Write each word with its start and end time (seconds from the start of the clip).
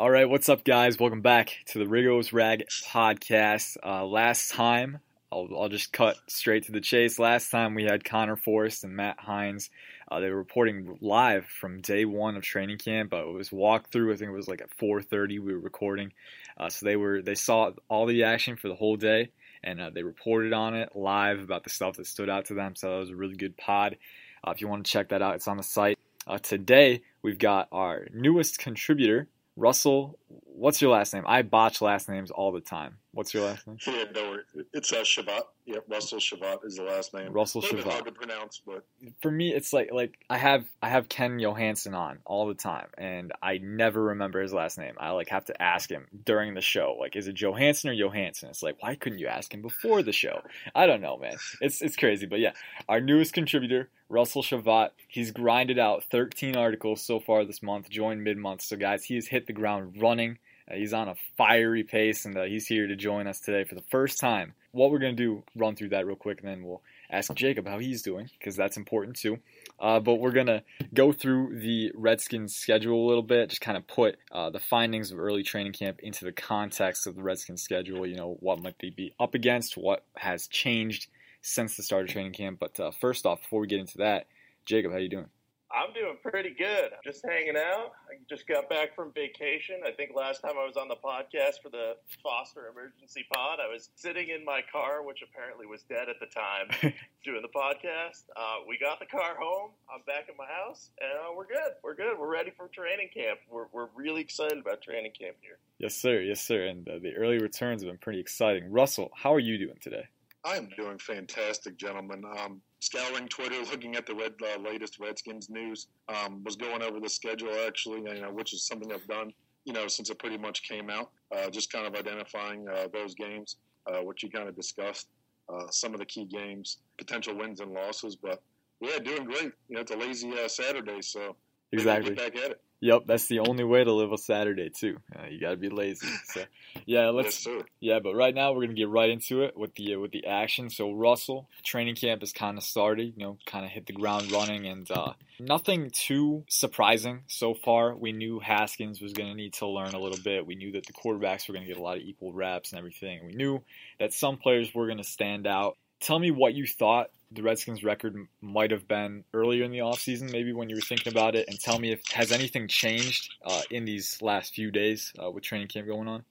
All 0.00 0.10
right, 0.10 0.26
what's 0.26 0.48
up, 0.48 0.64
guys? 0.64 0.98
Welcome 0.98 1.20
back 1.20 1.58
to 1.66 1.78
the 1.78 1.86
Riggo's 1.86 2.32
Rag 2.32 2.64
podcast. 2.86 3.76
Uh, 3.84 4.06
last 4.06 4.50
time, 4.50 5.00
I'll, 5.30 5.46
I'll, 5.54 5.68
just 5.68 5.92
cut 5.92 6.16
straight 6.26 6.64
to 6.64 6.72
the 6.72 6.80
chase. 6.80 7.18
Last 7.18 7.50
time 7.50 7.74
we 7.74 7.84
had 7.84 8.02
Connor 8.02 8.36
Forrest 8.36 8.82
and 8.82 8.96
Matt 8.96 9.20
Hines. 9.20 9.68
Uh, 10.10 10.20
they 10.20 10.30
were 10.30 10.38
reporting 10.38 10.96
live 11.02 11.44
from 11.44 11.82
day 11.82 12.06
one 12.06 12.36
of 12.36 12.42
training 12.42 12.78
camp. 12.78 13.12
Uh, 13.12 13.28
it 13.28 13.34
was 13.34 13.50
walkthrough. 13.50 14.14
I 14.14 14.16
think 14.16 14.30
it 14.30 14.34
was 14.34 14.48
like 14.48 14.62
at 14.62 14.74
4:30. 14.78 15.38
We 15.38 15.52
were 15.52 15.60
recording, 15.60 16.14
uh, 16.56 16.70
so 16.70 16.86
they 16.86 16.96
were 16.96 17.20
they 17.20 17.34
saw 17.34 17.72
all 17.90 18.06
the 18.06 18.24
action 18.24 18.56
for 18.56 18.68
the 18.68 18.76
whole 18.76 18.96
day, 18.96 19.32
and 19.62 19.82
uh, 19.82 19.90
they 19.90 20.02
reported 20.02 20.54
on 20.54 20.74
it 20.74 20.96
live 20.96 21.40
about 21.40 21.62
the 21.62 21.68
stuff 21.68 21.98
that 21.98 22.06
stood 22.06 22.30
out 22.30 22.46
to 22.46 22.54
them. 22.54 22.74
So 22.74 22.90
that 22.90 23.00
was 23.00 23.10
a 23.10 23.16
really 23.16 23.36
good 23.36 23.58
pod. 23.58 23.98
Uh, 24.42 24.52
if 24.52 24.62
you 24.62 24.68
want 24.68 24.86
to 24.86 24.90
check 24.90 25.10
that 25.10 25.20
out, 25.20 25.34
it's 25.34 25.46
on 25.46 25.58
the 25.58 25.62
site. 25.62 25.98
Uh, 26.26 26.38
today 26.38 27.02
we've 27.20 27.38
got 27.38 27.68
our 27.70 28.06
newest 28.14 28.58
contributor, 28.58 29.28
Russell, 29.60 30.18
what's 30.54 30.82
your 30.82 30.90
last 30.90 31.14
name? 31.14 31.24
I 31.26 31.42
botch 31.42 31.80
last 31.80 32.08
names 32.08 32.30
all 32.30 32.52
the 32.52 32.60
time. 32.60 32.96
What's 33.12 33.34
your 33.34 33.44
last 33.44 33.66
name? 33.66 33.78
Yeah, 33.86 34.04
no, 34.14 34.36
it's 34.72 34.92
uh, 34.92 34.96
Shavat. 34.98 35.42
Yeah, 35.66 35.78
Russell 35.88 36.18
Shavat 36.18 36.64
is 36.64 36.76
the 36.76 36.84
last 36.84 37.12
name. 37.12 37.32
Russell 37.32 37.60
Shavat. 37.62 37.84
hard 37.84 38.04
to 38.04 38.12
pronounce, 38.12 38.60
but 38.64 38.84
for 39.20 39.30
me, 39.30 39.52
it's 39.52 39.72
like 39.72 39.90
like 39.92 40.18
I 40.28 40.38
have 40.38 40.64
I 40.82 40.88
have 40.88 41.08
Ken 41.08 41.38
Johansson 41.38 41.94
on 41.94 42.18
all 42.24 42.46
the 42.46 42.54
time, 42.54 42.86
and 42.96 43.32
I 43.42 43.58
never 43.58 44.02
remember 44.02 44.40
his 44.40 44.52
last 44.52 44.78
name. 44.78 44.94
I 44.98 45.10
like 45.10 45.28
have 45.30 45.44
to 45.46 45.62
ask 45.62 45.90
him 45.90 46.06
during 46.24 46.54
the 46.54 46.60
show, 46.60 46.96
like, 47.00 47.16
is 47.16 47.26
it 47.26 47.34
Johansson 47.34 47.90
or 47.90 47.94
Johansson? 47.94 48.48
It's 48.50 48.62
like, 48.62 48.80
why 48.80 48.94
couldn't 48.94 49.18
you 49.18 49.26
ask 49.26 49.52
him 49.52 49.62
before 49.62 50.02
the 50.02 50.12
show? 50.12 50.42
I 50.74 50.86
don't 50.86 51.00
know, 51.00 51.16
man. 51.16 51.36
It's 51.60 51.82
it's 51.82 51.96
crazy, 51.96 52.26
but 52.26 52.38
yeah, 52.40 52.52
our 52.88 53.00
newest 53.00 53.32
contributor, 53.32 53.88
Russell 54.08 54.42
Shavat. 54.42 54.90
He's 55.08 55.30
grinded 55.32 55.78
out 55.78 56.04
13 56.04 56.56
articles 56.56 57.02
so 57.02 57.18
far 57.18 57.44
this 57.44 57.62
month. 57.62 57.90
Joined 57.90 58.22
mid 58.22 58.36
month, 58.36 58.62
so 58.62 58.76
guys, 58.76 59.04
he 59.04 59.16
has 59.16 59.26
hit 59.26 59.46
the 59.46 59.52
ground 59.52 59.96
running. 60.00 60.38
Uh, 60.70 60.76
he's 60.76 60.92
on 60.92 61.08
a 61.08 61.14
fiery 61.36 61.82
pace, 61.82 62.24
and 62.24 62.36
uh, 62.36 62.44
he's 62.44 62.66
here 62.66 62.86
to 62.86 62.96
join 62.96 63.26
us 63.26 63.40
today 63.40 63.64
for 63.64 63.74
the 63.74 63.84
first 63.90 64.20
time. 64.20 64.54
What 64.72 64.90
we're 64.90 65.00
going 65.00 65.16
to 65.16 65.22
do, 65.22 65.42
run 65.56 65.74
through 65.74 65.88
that 65.90 66.06
real 66.06 66.16
quick, 66.16 66.40
and 66.40 66.48
then 66.48 66.62
we'll 66.62 66.82
ask 67.10 67.32
Jacob 67.34 67.66
how 67.66 67.78
he's 67.78 68.02
doing, 68.02 68.30
because 68.38 68.54
that's 68.54 68.76
important 68.76 69.16
too. 69.16 69.38
Uh, 69.80 69.98
but 69.98 70.16
we're 70.16 70.30
going 70.30 70.46
to 70.46 70.62
go 70.94 71.12
through 71.12 71.58
the 71.58 71.90
Redskins 71.94 72.54
schedule 72.54 73.04
a 73.04 73.08
little 73.08 73.22
bit, 73.22 73.48
just 73.48 73.60
kind 73.60 73.76
of 73.76 73.86
put 73.88 74.16
uh, 74.30 74.50
the 74.50 74.60
findings 74.60 75.10
of 75.10 75.18
early 75.18 75.42
training 75.42 75.72
camp 75.72 75.98
into 76.00 76.24
the 76.24 76.32
context 76.32 77.06
of 77.06 77.16
the 77.16 77.22
Redskins 77.22 77.62
schedule, 77.62 78.06
you 78.06 78.16
know, 78.16 78.36
what 78.40 78.62
might 78.62 78.78
they 78.80 78.90
be 78.90 79.12
up 79.18 79.34
against, 79.34 79.76
what 79.76 80.04
has 80.16 80.46
changed 80.46 81.08
since 81.42 81.76
the 81.76 81.82
start 81.82 82.04
of 82.04 82.10
training 82.10 82.32
camp. 82.32 82.60
But 82.60 82.78
uh, 82.78 82.92
first 82.92 83.26
off, 83.26 83.42
before 83.42 83.60
we 83.60 83.66
get 83.66 83.80
into 83.80 83.98
that, 83.98 84.26
Jacob, 84.66 84.92
how 84.92 84.98
you 84.98 85.08
doing? 85.08 85.30
I'm 85.72 85.92
doing 85.94 86.16
pretty 86.20 86.50
good. 86.50 86.90
Just 87.04 87.24
hanging 87.24 87.56
out. 87.56 87.92
I 88.10 88.18
just 88.28 88.48
got 88.48 88.68
back 88.68 88.94
from 88.94 89.12
vacation. 89.12 89.76
I 89.86 89.92
think 89.92 90.10
last 90.16 90.42
time 90.42 90.58
I 90.58 90.66
was 90.66 90.76
on 90.76 90.88
the 90.88 90.96
podcast 90.96 91.62
for 91.62 91.70
the 91.70 91.94
Foster 92.22 92.66
Emergency 92.66 93.24
Pod, 93.32 93.60
I 93.62 93.72
was 93.72 93.88
sitting 93.94 94.30
in 94.30 94.44
my 94.44 94.62
car, 94.72 95.04
which 95.04 95.22
apparently 95.22 95.66
was 95.66 95.82
dead 95.88 96.08
at 96.08 96.18
the 96.18 96.26
time, 96.26 96.92
doing 97.24 97.42
the 97.42 97.54
podcast. 97.54 98.26
Uh, 98.34 98.66
we 98.66 98.78
got 98.78 98.98
the 98.98 99.06
car 99.06 99.36
home. 99.38 99.70
I'm 99.92 100.02
back 100.06 100.28
in 100.28 100.36
my 100.36 100.46
house, 100.46 100.90
and 101.00 101.12
uh, 101.12 101.36
we're 101.36 101.46
good. 101.46 101.78
We're 101.84 101.94
good. 101.94 102.18
We're 102.18 102.32
ready 102.32 102.50
for 102.56 102.66
training 102.68 103.10
camp. 103.14 103.38
We're, 103.48 103.66
we're 103.72 103.88
really 103.94 104.22
excited 104.22 104.58
about 104.58 104.82
training 104.82 105.12
camp 105.18 105.36
here. 105.40 105.58
Yes, 105.78 105.94
sir. 105.94 106.20
Yes, 106.20 106.40
sir. 106.40 106.66
And 106.66 106.88
uh, 106.88 106.98
the 107.00 107.14
early 107.14 107.38
returns 107.38 107.82
have 107.82 107.90
been 107.90 107.98
pretty 107.98 108.20
exciting. 108.20 108.72
Russell, 108.72 109.10
how 109.14 109.32
are 109.34 109.40
you 109.40 109.56
doing 109.56 109.78
today? 109.80 110.08
I 110.44 110.56
am 110.56 110.68
doing 110.76 110.98
fantastic, 110.98 111.76
gentlemen. 111.76 112.22
Um, 112.38 112.60
scouring 112.80 113.28
Twitter, 113.28 113.60
looking 113.70 113.94
at 113.96 114.06
the 114.06 114.14
red, 114.14 114.32
uh, 114.42 114.60
latest 114.60 114.98
Redskins 114.98 115.50
news, 115.50 115.88
um, 116.08 116.42
was 116.44 116.56
going 116.56 116.82
over 116.82 116.98
the 116.98 117.08
schedule 117.08 117.52
actually, 117.66 117.98
you 117.98 118.22
know, 118.22 118.32
which 118.32 118.54
is 118.54 118.64
something 118.64 118.90
I've 118.92 119.06
done, 119.06 119.32
you 119.64 119.72
know, 119.72 119.86
since 119.86 120.08
it 120.08 120.18
pretty 120.18 120.38
much 120.38 120.62
came 120.62 120.88
out. 120.88 121.10
Uh, 121.34 121.50
just 121.50 121.70
kind 121.70 121.86
of 121.86 121.94
identifying 121.94 122.66
uh, 122.68 122.88
those 122.92 123.14
games, 123.14 123.56
uh, 123.86 123.98
which 123.98 124.22
you 124.22 124.30
kind 124.30 124.48
of 124.48 124.56
discussed, 124.56 125.08
uh, 125.52 125.66
some 125.70 125.92
of 125.92 126.00
the 126.00 126.06
key 126.06 126.24
games, 126.24 126.78
potential 126.96 127.36
wins 127.36 127.60
and 127.60 127.72
losses. 127.72 128.16
But 128.16 128.40
yeah, 128.80 128.98
doing 128.98 129.24
great. 129.24 129.52
You 129.68 129.76
know, 129.76 129.80
it's 129.80 129.90
a 129.90 129.96
lazy 129.96 130.32
uh, 130.32 130.48
Saturday, 130.48 131.02
so 131.02 131.36
exactly 131.72 132.14
back 132.14 132.34
at 132.36 132.52
it. 132.52 132.60
Yep, 132.82 133.02
that's 133.06 133.26
the 133.26 133.40
only 133.40 133.62
way 133.62 133.84
to 133.84 133.92
live 133.92 134.10
a 134.12 134.16
Saturday 134.16 134.70
too. 134.70 134.96
Uh, 135.14 135.26
you 135.26 135.38
gotta 135.38 135.58
be 135.58 135.68
lazy. 135.68 136.06
So, 136.32 136.44
yeah, 136.86 137.08
let's. 137.10 137.46
Yeah, 137.78 137.98
but 137.98 138.14
right 138.14 138.34
now 138.34 138.52
we're 138.52 138.62
gonna 138.62 138.72
get 138.72 138.88
right 138.88 139.10
into 139.10 139.42
it 139.42 139.54
with 139.54 139.74
the 139.74 139.94
uh, 139.94 139.98
with 139.98 140.12
the 140.12 140.26
action. 140.26 140.70
So 140.70 140.92
Russell, 140.92 141.46
training 141.62 141.96
camp 141.96 142.22
has 142.22 142.32
kind 142.32 142.56
of 142.56 142.64
started. 142.64 143.12
You 143.16 143.24
know, 143.24 143.38
kind 143.44 143.66
of 143.66 143.70
hit 143.70 143.86
the 143.86 143.92
ground 143.92 144.32
running, 144.32 144.66
and 144.66 144.90
uh, 144.90 145.12
nothing 145.38 145.90
too 145.90 146.44
surprising 146.48 147.24
so 147.26 147.52
far. 147.52 147.94
We 147.94 148.12
knew 148.12 148.40
Haskins 148.40 149.02
was 149.02 149.12
gonna 149.12 149.34
need 149.34 149.52
to 149.54 149.66
learn 149.66 149.92
a 149.92 150.00
little 150.00 150.22
bit. 150.22 150.46
We 150.46 150.54
knew 150.54 150.72
that 150.72 150.86
the 150.86 150.94
quarterbacks 150.94 151.48
were 151.48 151.54
gonna 151.54 151.66
get 151.66 151.76
a 151.76 151.82
lot 151.82 151.98
of 151.98 152.02
equal 152.02 152.32
reps 152.32 152.72
and 152.72 152.78
everything. 152.78 153.26
We 153.26 153.34
knew 153.34 153.62
that 153.98 154.14
some 154.14 154.38
players 154.38 154.74
were 154.74 154.88
gonna 154.88 155.04
stand 155.04 155.46
out. 155.46 155.76
Tell 156.00 156.18
me 156.18 156.30
what 156.30 156.54
you 156.54 156.66
thought 156.66 157.10
the 157.32 157.42
Redskins 157.42 157.84
record 157.84 158.16
might 158.40 158.70
have 158.70 158.88
been 158.88 159.24
earlier 159.32 159.64
in 159.64 159.70
the 159.70 159.78
offseason, 159.78 160.32
maybe 160.32 160.52
when 160.52 160.68
you 160.68 160.76
were 160.76 160.82
thinking 160.82 161.12
about 161.12 161.36
it, 161.36 161.48
and 161.48 161.60
tell 161.60 161.78
me 161.78 161.92
if 161.92 162.00
has 162.12 162.32
anything 162.32 162.66
changed 162.66 163.32
uh, 163.44 163.62
in 163.70 163.84
these 163.84 164.20
last 164.20 164.52
few 164.54 164.70
days 164.70 165.12
uh, 165.22 165.30
with 165.30 165.44
training 165.44 165.68
camp 165.68 165.86
going 165.86 166.08
on. 166.08 166.24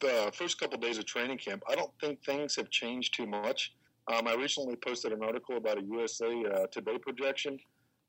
The 0.00 0.30
first 0.32 0.58
couple 0.58 0.76
of 0.76 0.80
days 0.80 0.98
of 0.98 1.04
training 1.04 1.38
camp, 1.38 1.62
I 1.68 1.74
don't 1.74 1.90
think 2.00 2.22
things 2.24 2.56
have 2.56 2.70
changed 2.70 3.14
too 3.14 3.26
much. 3.26 3.74
Um, 4.06 4.26
I 4.26 4.34
recently 4.34 4.76
posted 4.76 5.12
an 5.12 5.22
article 5.22 5.56
about 5.56 5.78
a 5.78 5.82
USA 5.82 6.44
uh, 6.44 6.66
Today 6.68 6.96
projection 6.98 7.58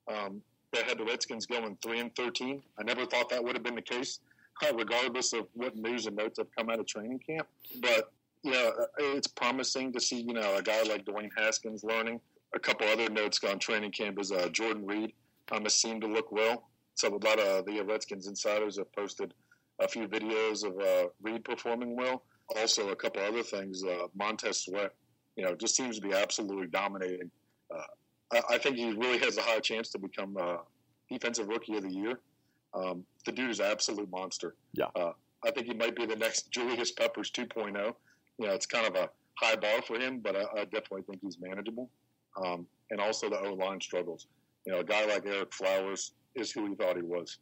um, 0.07 0.41
that 0.71 0.83
had 0.83 0.97
the 0.97 1.03
Redskins 1.03 1.45
going 1.45 1.77
three 1.81 2.00
and 2.00 2.16
thirteen. 2.16 2.61
I 2.79 2.83
never 2.83 3.06
thought 3.06 3.29
that 3.29 3.44
would 3.44 3.56
have 3.56 3.63
been 3.63 3.75
the 3.75 3.81
case, 3.81 4.19
regardless 4.73 5.33
of 5.33 5.47
what 5.56 5.75
news 5.75 6.06
and 6.06 6.16
notes 6.16 6.38
have 6.38 6.47
come 6.56 6.69
out 6.69 6.79
of 6.79 6.85
training 6.85 7.19
camp. 7.19 7.47
But 7.81 8.11
know, 8.44 8.73
uh, 8.79 8.85
it's 9.00 9.27
promising 9.27 9.91
to 9.94 10.00
see, 10.00 10.21
you 10.21 10.33
know, 10.33 10.56
a 10.56 10.61
guy 10.61 10.81
like 10.83 11.06
Dwayne 11.06 11.29
Haskins 11.38 11.83
learning. 11.83 12.19
A 12.56 12.60
couple 12.60 12.88
other 12.88 13.10
notes 13.10 13.40
on 13.44 13.60
training 13.60 13.92
camp 13.92 14.20
is 14.20 14.32
uh, 14.32 14.50
Jordan 14.50 14.86
Reed 14.86 15.14
um, 15.52 15.64
has 15.64 15.76
seemed 15.76 16.02
to 16.02 16.08
look 16.08 16.32
well. 16.32 16.70
So 16.96 17.08
a 17.08 17.26
lot 17.26 17.40
of 17.40 17.66
the 17.66 17.82
Redskins 17.82 18.28
insiders 18.28 18.78
have 18.78 18.92
posted 18.94 19.34
a 19.80 19.88
few 19.88 20.08
videos 20.08 20.66
of 20.66 20.78
uh, 20.80 21.10
Reed 21.22 21.44
performing 21.44 21.96
well. 21.96 22.24
Also, 22.58 22.90
a 22.90 22.96
couple 22.96 23.22
other 23.22 23.44
things. 23.44 23.84
Uh, 23.84 24.08
Montez 24.18 24.66
Sweat, 24.66 24.92
you 25.36 25.44
know, 25.44 25.56
just 25.56 25.76
seems 25.76 26.00
to 26.00 26.08
be 26.08 26.14
absolutely 26.14 26.68
dominating. 26.68 27.30
Uh, 27.74 27.84
I, 28.34 28.56
I, 28.56 28.58
think 28.58 28.76
he 28.76 28.92
really 28.92 29.20
has 29.20 29.38
a 29.38 29.42
high 29.42 29.60
chance 29.60 29.90
to 29.92 30.00
become 30.00 30.36
uh, 30.38 30.58
defensive 31.10 31.48
rookie 31.48 31.78
of 31.78 31.84
the 31.84 31.94
year. 31.94 32.20
Um, 32.74 33.06
the 33.26 33.31
dude 33.31 33.52
is 33.52 33.60
an 33.60 33.68
absolute 33.68 34.10
monster. 34.10 34.56
Yeah. 34.74 34.88
Uh, 34.96 35.12
I 35.46 35.52
think 35.52 35.68
he 35.68 35.74
might 35.74 35.96
be 35.96 36.06
the 36.08 36.16
next 36.16 36.52
Julius 36.52 36.92
Peppers 36.92 37.31
2.0 37.31 37.94
you 38.40 38.48
know, 38.48 38.54
it's 38.54 38.66
kind 38.66 38.88
of 38.88 38.96
a 38.96 39.10
high 39.36 39.56
bar 39.56 39.81
for 39.86 40.00
him, 40.00 40.20
but 40.20 40.36
I, 40.36 40.62
I 40.62 40.64
definitely 40.64 41.04
think 41.04 41.20
he's 41.22 41.38
manageable. 41.40 41.90
Um, 42.44 42.67
and 42.91 43.00
also 43.00 43.29
the 43.29 43.40
O 43.40 43.53
line 43.53 43.81
struggles. 43.81 44.28
You 44.66 44.73
know, 44.73 44.79
a 44.79 44.84
guy 44.84 45.06
like 45.06 45.25
Ereck 45.25 45.53
Flowers 45.53 46.13
is 46.35 46.51
who 46.51 46.67
he 46.67 46.75
thought 46.75 46.95
he 46.95 47.03
was. 47.03 47.40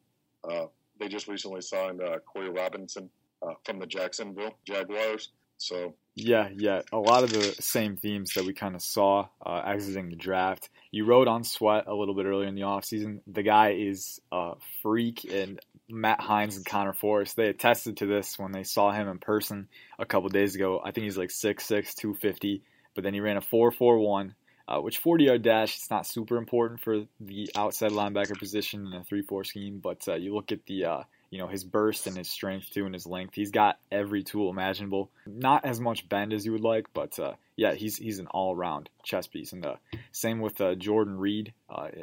Uh, 0.50 0.66
they 1.00 1.08
just 1.08 1.28
recently 1.28 1.62
signed 1.62 2.02
uh, 2.02 2.20
Corey 2.20 2.50
Robinson 2.50 3.10
uh, 3.42 3.54
from 3.66 3.80
the 3.80 3.88
Jacksonville 3.88 4.56
Jaguars. 4.66 5.30
So 5.58 5.96
yeah, 6.16 6.50
yeah, 6.56 6.82
a 6.92 6.98
lot 6.98 7.24
of 7.24 7.32
the 7.32 7.56
same 7.60 7.96
themes 7.96 8.34
that 8.36 8.46
we 8.46 8.54
kind 8.54 8.76
of 8.76 8.82
saw 8.82 9.28
uh, 9.46 9.62
exiting 9.66 10.10
the 10.10 10.16
draft. 10.16 10.70
You 10.92 11.06
wrote 11.06 11.28
on 11.28 11.44
Sweat 11.44 11.86
a 11.88 11.94
little 11.94 12.16
bit 12.16 12.26
earlier 12.26 12.48
in 12.48 12.56
the 12.56 12.62
offseason. 12.62 13.22
The 13.28 13.44
guy 13.44 13.74
is 13.74 14.20
a 14.32 14.54
freak, 14.82 15.26
and 15.32 15.60
Matt 15.90 16.20
Hines 16.20 16.58
and 16.58 16.66
Connor 16.66 16.94
Forrest, 16.94 17.36
they 17.36 17.50
attested 17.50 17.98
to 17.98 18.06
this 18.06 18.38
when 18.38 18.52
they 18.52 18.64
saw 18.64 18.92
him 18.92 19.08
in 19.08 19.20
person 19.20 19.68
a 20.00 20.06
couple 20.06 20.30
days 20.30 20.56
ago. 20.56 20.82
I 20.84 20.92
think 20.92 21.06
he's 21.06 21.18
like 21.18 21.30
6'6", 21.30 21.68
250, 21.68 22.64
but 22.94 23.04
then 23.04 23.14
he 23.14 23.20
ran 23.20 23.38
a 23.38 23.42
4'4'1", 23.42 24.34
uh, 24.68 24.80
which 24.80 24.98
40 24.98 25.26
yard 25.26 25.42
dash, 25.44 25.78
it's 25.78 25.90
not 25.90 26.06
super 26.06 26.38
important 26.38 26.82
for 26.82 27.06
the 27.20 27.50
outside 27.56 27.92
linebacker 27.92 28.38
position 28.38 28.86
in 28.88 28.94
a 28.94 29.04
3 29.04 29.22
4 29.22 29.44
scheme, 29.44 29.80
but 29.80 30.08
uh, 30.08 30.16
you 30.16 30.36
look 30.36 30.52
at 30.52 30.66
the 30.66 30.86
uh, 30.86 31.04
you 31.30 31.40
know 31.40 31.48
his 31.48 31.64
burst 31.64 32.08
and 32.08 32.18
his 32.18 32.30
strength 32.30 32.70
too 32.72 32.86
and 32.86 32.94
his 32.94 33.06
length. 33.06 33.34
He's 33.34 33.52
got 33.52 33.80
every 33.92 34.24
tool 34.24 34.50
imaginable. 34.50 35.10
Not 35.26 35.66
as 35.66 35.80
much 35.80 36.08
bend 36.10 36.34
as 36.34 36.46
you 36.46 36.52
would 36.52 36.64
like, 36.64 36.88
but 36.94 37.18
uh, 37.18 37.34
yeah, 37.56 37.74
he's 37.74 37.98
he's 37.98 38.20
an 38.20 38.28
all 38.28 38.56
around 38.56 38.90
chess 39.04 39.28
piece. 39.28 39.54
And 39.54 39.66
uh, 39.66 39.76
same 40.12 40.40
with 40.40 40.60
uh, 40.60 40.76
Jordan 40.76 41.18
Reed 41.18 41.54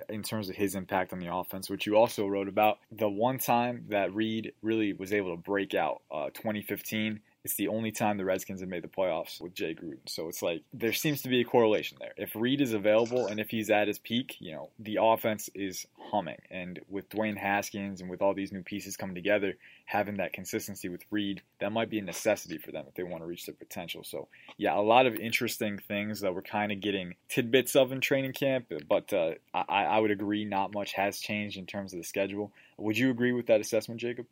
in 0.09 0.23
terms 0.23 0.49
of 0.49 0.57
his 0.57 0.75
impact 0.75 1.13
on 1.13 1.19
the 1.19 1.35
offense, 1.35 1.69
which 1.69 1.87
you 1.87 1.97
also 1.97 2.27
wrote 2.27 2.49
about. 2.49 2.79
The 2.93 3.09
one 3.09 3.39
time 3.39 3.87
that 3.89 4.15
Reed 4.15 4.53
really 4.63 4.93
was 4.93 5.13
able 5.13 5.37
to 5.37 5.43
break 5.43 5.75
out, 5.75 6.03
uh, 6.11 6.31
2015 6.35 7.21
it's 7.45 7.57
the 7.57 7.69
only 7.69 7.93
time 7.93 8.17
the 8.17 8.25
Redskins 8.25 8.61
have 8.61 8.71
made 8.71 8.83
the 8.83 8.89
playoffs 8.89 9.39
with 9.39 9.55
Jay 9.55 9.75
Gruden. 9.75 9.99
So 10.07 10.29
it's 10.29 10.41
like 10.41 10.63
there 10.73 10.95
seems 10.95 11.23
to 11.23 11.29
be 11.29 11.43
a 11.43 11.45
correlation 11.45 11.99
there. 12.01 12.15
If 12.17 12.35
Reed 12.35 12.63
is 12.63 12.73
available 12.73 13.27
and 13.27 13.39
if 13.39 13.51
he's 13.51 13.69
at 13.69 13.87
his 13.87 13.99
peak, 13.99 14.37
you 14.41 14.53
know, 14.53 14.71
the 14.79 14.99
offense 15.01 15.51
is 15.55 15.87
humming. 16.11 16.39
And 16.51 16.81
with 16.89 17.11
Dwayne 17.11 17.37
Haskins 17.37 18.01
and 18.01 18.09
with 18.09 18.23
all 18.23 18.33
these 18.33 18.51
new 18.51 18.63
pieces 18.63 18.97
coming 18.97 19.15
together, 19.15 19.57
having 19.85 20.17
that 20.17 20.33
consistency 20.33 20.89
with 20.89 21.03
Reed, 21.11 21.43
that 21.61 21.71
might 21.71 21.91
be 21.91 21.99
a 21.99 22.03
necessity 22.03 22.57
for 22.57 22.73
them 22.73 22.87
if 22.89 22.95
they 22.95 23.03
want 23.03 23.23
to 23.23 23.27
reach 23.27 23.45
their 23.45 23.55
potential. 23.55 24.05
So 24.05 24.29
yeah, 24.57 24.75
a 24.75 24.81
lot 24.81 25.05
of 25.05 25.17
interesting 25.17 25.77
things 25.77 26.21
that 26.21 26.35
we're 26.35 26.43
kind 26.43 26.73
of 26.73 26.81
getting 26.81 27.15
tidbits 27.29 27.77
of 27.77 27.93
in 27.93 28.01
training 28.01 28.33
camp, 28.33 28.73
but 28.89 29.13
uh, 29.13 29.33
I, 29.53 29.85
I 29.85 29.99
would 29.99 30.11
agree 30.11 30.47
not 30.47 30.73
much 30.73 30.95
has 30.95 31.19
changed 31.19 31.59
in 31.59 31.67
terms 31.67 31.93
of 31.93 31.99
the 31.99 32.05
schedule. 32.05 32.53
Would 32.79 32.97
you 32.97 33.11
agree 33.11 33.33
with 33.33 33.47
that 33.49 33.61
assessment, 33.61 34.01
Jacob? 34.01 34.27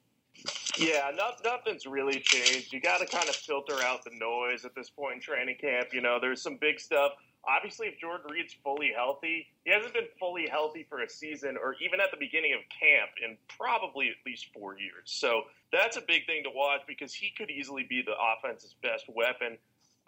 Yeah, 0.79 1.11
not, 1.15 1.41
nothing's 1.45 1.87
really 1.87 2.21
changed. 2.21 2.73
You 2.73 2.81
got 2.81 3.01
to 3.01 3.07
kind 3.07 3.29
of 3.29 3.35
filter 3.35 3.83
out 3.83 4.05
the 4.05 4.11
noise 4.19 4.65
at 4.65 4.75
this 4.75 4.89
point 4.91 5.15
in 5.17 5.21
training 5.21 5.57
camp. 5.61 5.89
You 5.93 6.01
know, 6.01 6.19
there's 6.21 6.43
some 6.43 6.57
big 6.57 6.81
stuff. 6.81 7.13
Obviously, 7.45 7.89
if 7.89 7.99
Jordan 7.99 8.27
Reed's 8.31 8.55
fully 8.63 8.93
healthy, 8.95 9.49
he 9.65 9.73
hasn't 9.73 9.93
been 9.93 10.07
fully 10.19 10.47
healthy 10.49 10.87
for 10.89 11.03
a 11.03 11.09
season 11.09 11.57
or 11.57 11.75
even 11.85 12.01
at 12.01 12.11
the 12.11 12.17
beginning 12.17 12.55
of 12.55 12.61
camp 12.71 13.11
in 13.23 13.37
probably 13.49 14.09
at 14.09 14.15
least 14.25 14.47
four 14.55 14.79
years. 14.79 15.05
So 15.05 15.43
that's 15.73 15.97
a 15.97 16.03
big 16.03 16.27
thing 16.27 16.45
to 16.45 16.51
watch 16.55 16.83
because 16.87 17.13
he 17.13 17.33
could 17.37 17.51
easily 17.51 17.85
be 17.89 18.01
the 18.01 18.15
offense's 18.15 18.77
best 18.83 19.07
weapon. 19.09 19.59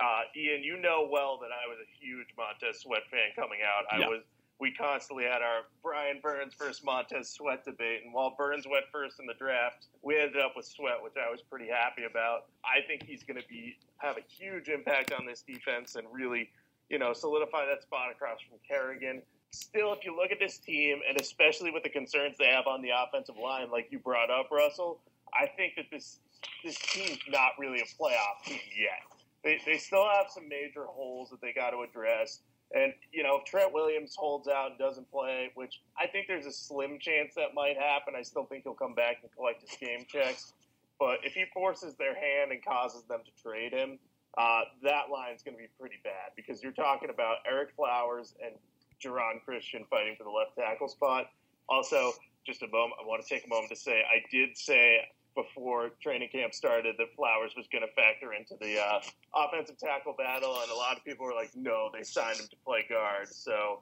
Uh, 0.01 0.23
Ian, 0.37 0.63
you 0.63 0.81
know 0.81 1.09
well 1.11 1.39
that 1.43 1.51
I 1.51 1.69
was 1.69 1.79
a 1.83 1.89
huge 2.05 2.29
Montez 2.39 2.81
Sweat 2.81 3.03
fan 3.11 3.35
coming 3.35 3.61
out. 3.67 3.85
I 3.91 4.09
was 4.09 4.23
we 4.61 4.73
constantly 4.73 5.25
had 5.25 5.43
our 5.43 5.63
Brian 5.83 6.21
Burns 6.23 6.55
versus 6.55 6.83
Montez 6.85 7.29
Sweat 7.31 7.65
debate. 7.65 8.01
And 8.05 8.15
while 8.15 8.35
Burns 8.39 8.67
went 8.71 8.85
first 8.93 9.19
in 9.19 9.27
the 9.27 9.35
draft, 9.35 9.87
we 10.03 10.19
ended 10.19 10.41
up 10.41 10.53
with 10.57 10.67
Sweat, 10.67 11.03
which 11.03 11.15
I 11.19 11.31
was 11.31 11.43
pretty 11.43 11.69
happy 11.69 12.05
about. 12.05 12.47
I 12.65 12.87
think 12.87 13.03
he's 13.05 13.23
going 13.25 13.41
to 13.41 13.49
be 13.49 13.77
have 13.99 14.17
a 14.17 14.25
huge 14.29 14.69
impact 14.69 15.13
on 15.13 15.27
this 15.27 15.43
defense 15.43 15.97
and 15.97 16.07
really, 16.13 16.51
you 16.89 16.99
know, 16.99 17.13
solidify 17.13 17.67
that 17.67 17.83
spot 17.83 18.13
across 18.13 18.39
from 18.49 18.59
Kerrigan. 18.67 19.23
Still, 19.51 19.93
if 19.93 20.05
you 20.05 20.17
look 20.17 20.31
at 20.31 20.39
this 20.39 20.59
team, 20.59 21.01
and 21.09 21.21
especially 21.21 21.71
with 21.71 21.83
the 21.83 21.91
concerns 21.91 22.37
they 22.39 22.49
have 22.49 22.67
on 22.67 22.83
the 22.83 22.91
offensive 22.91 23.37
line, 23.37 23.71
like 23.71 23.89
you 23.91 23.99
brought 23.99 24.31
up, 24.31 24.51
Russell, 24.51 25.01
I 25.33 25.47
think 25.47 25.75
that 25.77 25.87
this 25.91 26.19
this 26.65 26.77
team's 26.79 27.19
not 27.29 27.53
really 27.59 27.81
a 27.81 28.03
playoff 28.03 28.45
team 28.45 28.59
yet. 28.79 29.03
They, 29.43 29.61
they 29.67 29.79
still 29.79 30.07
have 30.09 30.27
some 30.31 30.49
major 30.49 30.85
holes 30.85 31.31
that 31.31 31.41
they 31.41 31.53
got 31.53 31.71
to 31.71 31.83
address. 31.83 32.41
And, 32.75 32.93
you 33.13 33.23
know, 33.23 33.37
if 33.37 33.45
Trent 33.45 33.73
Williams 33.73 34.17
holds 34.17 34.49
out 34.49 34.71
and 34.71 34.79
doesn't 34.79 35.09
play, 35.11 35.51
which 35.55 35.81
I 35.97 36.09
think 36.09 36.27
there's 36.27 36.47
a 36.47 36.53
slim 36.53 36.99
chance 37.01 37.35
that 37.37 37.55
might 37.55 37.77
happen, 37.79 38.15
I 38.19 38.23
still 38.23 38.45
think 38.45 38.65
he'll 38.65 38.75
come 38.75 38.95
back 38.95 39.19
and 39.23 39.31
collect 39.33 39.63
his 39.63 39.79
game 39.79 40.05
checks. 40.09 40.53
But 40.99 41.19
if 41.23 41.35
he 41.35 41.45
forces 41.55 41.95
their 41.95 42.15
hand 42.15 42.51
and 42.51 42.65
causes 42.65 43.05
them 43.05 43.21
to 43.25 43.43
trade 43.43 43.73
him, 43.73 43.99
uh, 44.37 44.63
that 44.83 45.05
line's 45.11 45.43
going 45.43 45.57
to 45.57 45.63
be 45.63 45.69
pretty 45.79 45.99
bad 46.03 46.35
because 46.35 46.63
you're 46.63 46.73
talking 46.73 47.11
about 47.11 47.39
Ereck 47.51 47.71
Flowers 47.77 48.35
and 48.45 48.55
Geron 49.01 49.45
Christian 49.45 49.85
fighting 49.89 50.17
for 50.19 50.25
the 50.25 50.31
left 50.31 50.57
tackle 50.57 50.89
spot. 50.89 51.27
Also, 51.69 52.13
just 52.45 52.63
a 52.63 52.69
moment, 52.69 52.95
I 53.01 53.07
want 53.07 53.23
to 53.23 53.29
take 53.29 53.47
a 53.47 53.49
moment 53.49 53.71
to 53.71 53.77
say 53.77 54.03
I 54.03 54.23
did 54.31 54.59
say 54.59 54.99
before 55.35 55.91
training 56.03 56.29
camp 56.31 56.55
started 56.55 56.97
that 56.99 57.15
Flowers 57.17 57.53
was 57.57 57.67
going 57.73 57.83
to 57.83 57.93
factor 57.95 58.33
into 58.33 58.55
the 58.61 58.81
uh, 58.81 59.01
offensive 59.35 59.79
tackle 59.79 60.15
battle, 60.17 60.59
and 60.63 60.71
a 60.71 60.75
lot 60.75 60.97
of 60.97 61.05
people 61.05 61.27
were 61.27 61.35
like, 61.35 61.51
"No, 61.55 61.91
they 61.93 62.03
signed 62.03 62.39
him 62.39 62.47
to 62.49 62.57
play 62.65 62.85
guard." 62.89 63.29
So, 63.29 63.81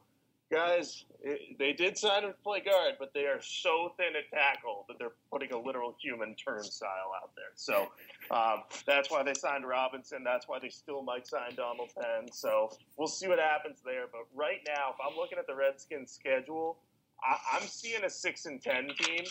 guys, 0.50 1.04
it, 1.22 1.58
they 1.58 1.72
did 1.72 1.96
sign 1.96 2.25
him 2.25 2.31
to 2.31 2.43
play 2.43 2.60
guard, 2.60 2.94
but 2.99 3.12
they 3.14 3.26
are 3.26 3.40
so 3.40 3.93
thin 3.96 4.14
at 4.16 4.31
tackle 4.37 4.84
that 4.88 4.99
they're 4.99 5.12
putting 5.31 5.52
a 5.52 5.58
literal 5.58 5.96
human 6.00 6.34
turnstile 6.34 7.12
out 7.22 7.31
there. 7.37 7.52
So 7.54 7.88
um, 8.31 8.62
that's 8.87 9.10
why 9.10 9.22
they 9.22 9.34
signed 9.34 9.66
Robinson. 9.66 10.22
That's 10.25 10.49
why 10.49 10.58
they 10.60 10.69
still 10.69 11.02
might 11.02 11.26
sign 11.26 11.54
Donald 11.56 11.90
Penn. 11.94 12.31
So 12.32 12.70
we'll 12.96 13.08
see 13.08 13.28
what 13.28 13.38
happens 13.38 13.78
there. 13.84 14.06
But 14.10 14.22
right 14.34 14.60
now, 14.66 14.90
if 14.90 14.96
I'm 15.06 15.16
looking 15.16 15.38
at 15.38 15.46
the 15.46 15.54
Redskins' 15.54 16.12
schedule, 16.12 16.78
I, 17.22 17.56
I'm 17.56 17.66
seeing 17.66 18.04
a 18.04 18.10
six 18.10 18.46
and 18.46 18.60
ten 18.60 18.88
team. 18.99 19.25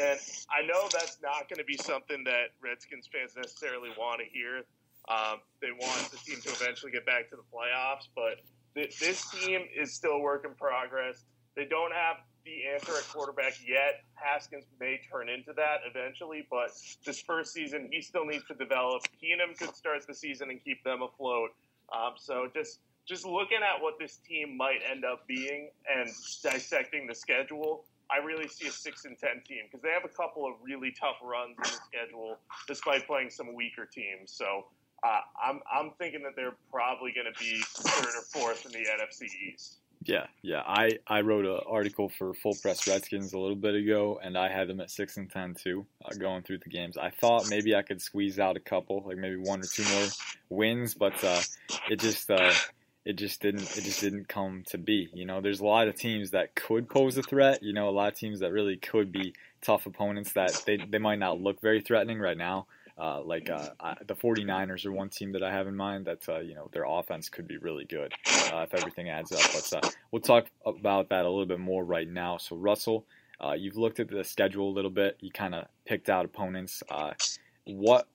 And 0.00 0.18
I 0.50 0.66
know 0.66 0.88
that's 0.92 1.18
not 1.22 1.48
going 1.48 1.58
to 1.58 1.64
be 1.64 1.76
something 1.76 2.24
that 2.24 2.54
Redskins 2.62 3.08
fans 3.12 3.34
necessarily 3.36 3.90
want 3.98 4.20
to 4.20 4.26
hear. 4.26 4.64
Um, 5.08 5.40
they 5.60 5.72
want 5.72 6.10
the 6.10 6.18
team 6.18 6.40
to 6.42 6.50
eventually 6.50 6.92
get 6.92 7.04
back 7.04 7.28
to 7.30 7.36
the 7.36 7.42
playoffs, 7.52 8.06
but 8.14 8.40
th- 8.74 8.98
this 8.98 9.28
team 9.30 9.62
is 9.76 9.92
still 9.92 10.12
a 10.12 10.20
work 10.20 10.44
in 10.44 10.54
progress. 10.54 11.24
They 11.56 11.64
don't 11.64 11.92
have 11.92 12.16
the 12.44 12.66
answer 12.72 12.92
at 12.92 13.06
quarterback 13.08 13.54
yet. 13.66 14.04
Haskins 14.14 14.64
may 14.80 15.00
turn 15.10 15.28
into 15.28 15.52
that 15.54 15.80
eventually, 15.88 16.46
but 16.50 16.70
this 17.04 17.20
first 17.20 17.52
season, 17.52 17.88
he 17.90 18.00
still 18.00 18.24
needs 18.24 18.44
to 18.46 18.54
develop. 18.54 19.02
Keenum 19.22 19.58
could 19.58 19.74
start 19.74 20.06
the 20.06 20.14
season 20.14 20.50
and 20.50 20.62
keep 20.62 20.82
them 20.84 21.02
afloat. 21.02 21.50
Um, 21.92 22.14
so 22.16 22.48
just 22.54 22.80
just 23.04 23.26
looking 23.26 23.58
at 23.58 23.82
what 23.82 23.98
this 23.98 24.18
team 24.18 24.56
might 24.56 24.78
end 24.88 25.04
up 25.04 25.26
being 25.26 25.70
and 25.92 26.08
dissecting 26.42 27.06
the 27.08 27.14
schedule, 27.14 27.84
I 28.12 28.24
really 28.24 28.48
see 28.48 28.68
a 28.68 28.72
six 28.72 29.04
and 29.04 29.18
ten 29.18 29.42
team 29.46 29.64
because 29.70 29.82
they 29.82 29.90
have 29.90 30.04
a 30.04 30.14
couple 30.14 30.46
of 30.46 30.54
really 30.62 30.92
tough 30.92 31.16
runs 31.22 31.56
in 31.56 31.62
the 31.62 31.80
schedule, 31.86 32.38
despite 32.68 33.06
playing 33.06 33.30
some 33.30 33.54
weaker 33.54 33.86
teams. 33.86 34.32
So 34.32 34.66
uh, 35.02 35.20
I'm 35.42 35.60
I'm 35.72 35.92
thinking 35.98 36.22
that 36.24 36.36
they're 36.36 36.56
probably 36.70 37.12
going 37.12 37.32
to 37.32 37.38
be 37.40 37.62
third 37.62 38.06
or 38.06 38.22
fourth 38.22 38.66
in 38.66 38.72
the 38.72 38.86
NFC 38.86 39.26
East. 39.52 39.78
Yeah, 40.04 40.26
yeah. 40.42 40.62
I, 40.66 40.98
I 41.06 41.20
wrote 41.20 41.44
an 41.44 41.60
article 41.68 42.08
for 42.08 42.34
Full 42.34 42.56
Press 42.60 42.88
Redskins 42.88 43.32
a 43.34 43.38
little 43.38 43.56
bit 43.56 43.74
ago, 43.74 44.18
and 44.22 44.36
I 44.36 44.48
had 44.48 44.68
them 44.68 44.80
at 44.80 44.90
six 44.90 45.16
and 45.16 45.30
ten 45.30 45.54
too, 45.54 45.86
uh, 46.04 46.14
going 46.18 46.42
through 46.42 46.58
the 46.58 46.70
games. 46.70 46.96
I 46.96 47.10
thought 47.10 47.48
maybe 47.48 47.74
I 47.74 47.82
could 47.82 48.02
squeeze 48.02 48.38
out 48.38 48.56
a 48.56 48.60
couple, 48.60 49.04
like 49.06 49.16
maybe 49.16 49.36
one 49.36 49.60
or 49.60 49.66
two 49.66 49.84
more 49.84 50.08
wins, 50.48 50.94
but 50.94 51.22
uh, 51.22 51.40
it 51.88 52.00
just 52.00 52.30
uh, 52.30 52.52
it 53.04 53.14
just 53.14 53.40
didn't 53.40 53.62
it 53.76 53.82
just 53.82 54.00
didn't 54.00 54.28
come 54.28 54.62
to 54.68 54.78
be. 54.78 55.08
You 55.12 55.24
know, 55.24 55.40
there's 55.40 55.60
a 55.60 55.64
lot 55.64 55.88
of 55.88 55.96
teams 55.96 56.30
that 56.30 56.54
could 56.54 56.88
pose 56.88 57.16
a 57.18 57.22
threat. 57.22 57.62
You 57.62 57.72
know, 57.72 57.88
a 57.88 57.90
lot 57.90 58.12
of 58.12 58.18
teams 58.18 58.40
that 58.40 58.52
really 58.52 58.76
could 58.76 59.10
be 59.10 59.34
tough 59.60 59.86
opponents 59.86 60.32
that 60.34 60.62
they 60.66 60.76
they 60.76 60.98
might 60.98 61.18
not 61.18 61.40
look 61.40 61.60
very 61.60 61.80
threatening 61.80 62.18
right 62.18 62.36
now. 62.36 62.66
Uh, 62.98 63.22
like 63.22 63.48
uh, 63.48 63.70
the 64.06 64.14
49ers 64.14 64.84
are 64.84 64.92
one 64.92 65.08
team 65.08 65.32
that 65.32 65.42
I 65.42 65.50
have 65.50 65.66
in 65.66 65.74
mind 65.74 66.04
that 66.04 66.28
uh, 66.28 66.40
you 66.40 66.54
know 66.54 66.68
their 66.72 66.84
offense 66.86 67.28
could 67.28 67.48
be 67.48 67.56
really 67.56 67.84
good 67.84 68.12
uh, 68.52 68.66
if 68.68 68.74
everything 68.74 69.08
adds 69.08 69.32
up. 69.32 69.40
But 69.52 69.84
uh, 69.84 69.90
we'll 70.10 70.22
talk 70.22 70.46
about 70.64 71.08
that 71.08 71.24
a 71.24 71.28
little 71.28 71.46
bit 71.46 71.58
more 71.58 71.84
right 71.84 72.08
now. 72.08 72.36
So 72.36 72.54
Russell, 72.54 73.06
uh, 73.42 73.52
you've 73.52 73.76
looked 73.76 73.98
at 73.98 74.08
the 74.08 74.22
schedule 74.22 74.68
a 74.68 74.74
little 74.74 74.90
bit. 74.90 75.16
You 75.20 75.32
kind 75.32 75.54
of 75.54 75.66
picked 75.86 76.08
out 76.08 76.24
opponents. 76.24 76.82
what 77.64 78.06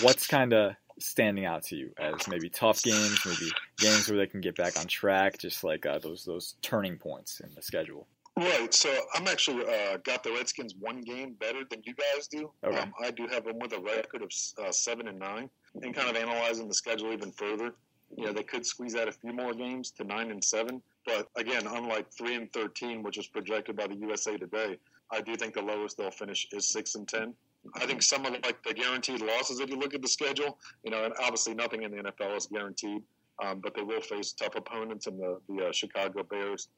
what's 0.00 0.26
kind 0.26 0.54
of 0.54 0.76
standing 0.98 1.44
out 1.44 1.64
to 1.64 1.76
you 1.76 1.90
as 1.98 2.28
maybe 2.28 2.48
tough 2.48 2.82
games, 2.82 3.18
maybe 3.26 3.50
games 3.78 4.08
where 4.08 4.18
they 4.18 4.26
can 4.26 4.40
get 4.40 4.56
back 4.56 4.78
on 4.78 4.86
track, 4.86 5.38
just 5.38 5.64
like 5.64 5.86
uh, 5.86 5.98
those 5.98 6.24
those 6.24 6.54
turning 6.62 6.96
points 6.96 7.40
in 7.40 7.50
the 7.54 7.62
schedule. 7.62 8.06
Right. 8.36 8.74
So 8.74 8.92
I'm 9.14 9.28
actually 9.28 9.64
uh, 9.64 9.98
got 9.98 10.24
the 10.24 10.32
Redskins 10.32 10.74
one 10.78 11.02
game 11.02 11.34
better 11.38 11.60
than 11.70 11.82
you 11.84 11.94
guys 11.94 12.26
do. 12.26 12.50
Okay. 12.64 12.78
Um, 12.78 12.92
I 13.00 13.12
do 13.12 13.28
have 13.28 13.44
them 13.44 13.58
with 13.60 13.72
a 13.72 13.80
record 13.80 14.22
of 14.22 14.32
uh, 14.58 14.72
seven 14.72 15.06
and 15.06 15.18
nine, 15.18 15.48
and 15.82 15.94
kind 15.94 16.08
of 16.08 16.16
analyzing 16.16 16.66
the 16.66 16.74
schedule 16.74 17.12
even 17.12 17.30
further. 17.32 17.74
Yeah, 18.16 18.32
they 18.32 18.42
could 18.42 18.66
squeeze 18.66 18.94
out 18.96 19.08
a 19.08 19.12
few 19.12 19.32
more 19.32 19.54
games 19.54 19.90
to 19.92 20.04
nine 20.04 20.30
and 20.30 20.42
seven, 20.42 20.82
but 21.06 21.28
again, 21.36 21.66
unlike 21.66 22.12
three 22.12 22.34
and 22.34 22.52
thirteen, 22.52 23.02
which 23.02 23.18
is 23.18 23.26
projected 23.26 23.76
by 23.76 23.86
the 23.86 23.96
USA 23.96 24.36
Today, 24.36 24.78
I 25.10 25.20
do 25.20 25.36
think 25.36 25.54
the 25.54 25.62
lowest 25.62 25.96
they'll 25.96 26.10
finish 26.10 26.46
is 26.52 26.68
six 26.68 26.94
and 26.96 27.08
ten. 27.08 27.34
I 27.76 27.86
think 27.86 28.02
some 28.02 28.26
of 28.26 28.32
the, 28.32 28.40
like 28.44 28.62
the 28.62 28.74
guaranteed 28.74 29.20
losses, 29.20 29.60
if 29.60 29.70
you 29.70 29.76
look 29.76 29.94
at 29.94 30.02
the 30.02 30.08
schedule, 30.08 30.58
you 30.84 30.90
know, 30.90 31.04
and 31.04 31.14
obviously 31.20 31.54
nothing 31.54 31.82
in 31.82 31.90
the 31.90 32.02
NFL 32.02 32.36
is 32.36 32.46
guaranteed, 32.46 33.02
um, 33.42 33.60
but 33.60 33.74
they 33.74 33.82
will 33.82 34.00
face 34.00 34.32
tough 34.32 34.56
opponents 34.56 35.06
in 35.06 35.16
the 35.18 35.38
the 35.48 35.66
uh, 35.66 35.72
Chicago 35.72 36.22
Bears. 36.22 36.68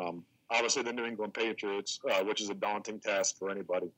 Um, 0.00 0.24
obviously, 0.50 0.82
the 0.82 0.92
New 0.92 1.04
England 1.04 1.34
Patriots, 1.34 1.98
uh, 2.10 2.22
which 2.24 2.40
is 2.40 2.50
a 2.50 2.54
daunting 2.54 3.00
task 3.00 3.38
for 3.38 3.50
anybody. 3.50 3.88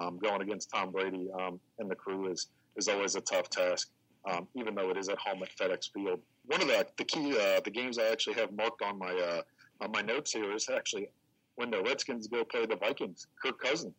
Um, 0.00 0.18
going 0.18 0.40
against 0.40 0.70
Tom 0.70 0.90
Brady 0.90 1.28
um, 1.38 1.60
and 1.78 1.90
the 1.90 1.94
crew 1.94 2.30
is 2.30 2.48
is 2.76 2.88
always 2.88 3.14
a 3.14 3.20
tough 3.20 3.50
task, 3.50 3.90
um, 4.30 4.48
even 4.54 4.74
though 4.74 4.88
it 4.88 4.96
is 4.96 5.10
at 5.10 5.18
home 5.18 5.42
at 5.42 5.54
FedEx 5.54 5.92
Field. 5.92 6.20
One 6.46 6.62
of 6.62 6.68
the 6.68 6.86
the 6.96 7.04
key 7.04 7.36
uh, 7.38 7.60
the 7.60 7.70
games 7.70 7.98
I 7.98 8.08
actually 8.10 8.34
have 8.34 8.52
marked 8.52 8.80
on 8.82 8.98
my 8.98 9.12
uh, 9.12 9.42
on 9.84 9.92
my 9.92 10.00
notes 10.00 10.32
here 10.32 10.50
is 10.52 10.68
actually 10.70 11.08
when 11.56 11.70
the 11.70 11.82
Redskins 11.82 12.26
go 12.28 12.44
play 12.44 12.64
the 12.64 12.76
Vikings. 12.76 13.26
Kirk 13.42 13.60
Cousins. 13.60 13.94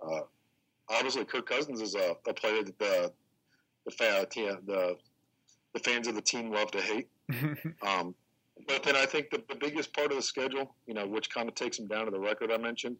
Uh, 0.00 0.20
obviously 0.88 1.24
Kirk 1.24 1.48
Cousins 1.48 1.80
is 1.80 1.94
a, 1.94 2.16
a 2.28 2.34
player 2.34 2.62
that 2.62 2.78
the 2.78 3.12
the, 3.86 3.92
the 4.66 4.96
the 5.74 5.80
fans 5.80 6.06
of 6.06 6.14
the 6.14 6.22
team 6.22 6.50
love 6.50 6.70
to 6.72 6.80
hate. 6.80 7.08
um, 7.86 8.14
but 8.66 8.82
then 8.82 8.96
I 8.96 9.06
think 9.06 9.30
the, 9.30 9.42
the 9.48 9.54
biggest 9.54 9.92
part 9.92 10.10
of 10.10 10.16
the 10.16 10.22
schedule, 10.22 10.74
you 10.86 10.94
know, 10.94 11.06
which 11.06 11.30
kind 11.30 11.48
of 11.48 11.54
takes 11.54 11.76
them 11.76 11.86
down 11.86 12.04
to 12.04 12.10
the 12.10 12.20
record 12.20 12.52
I 12.52 12.58
mentioned, 12.58 12.96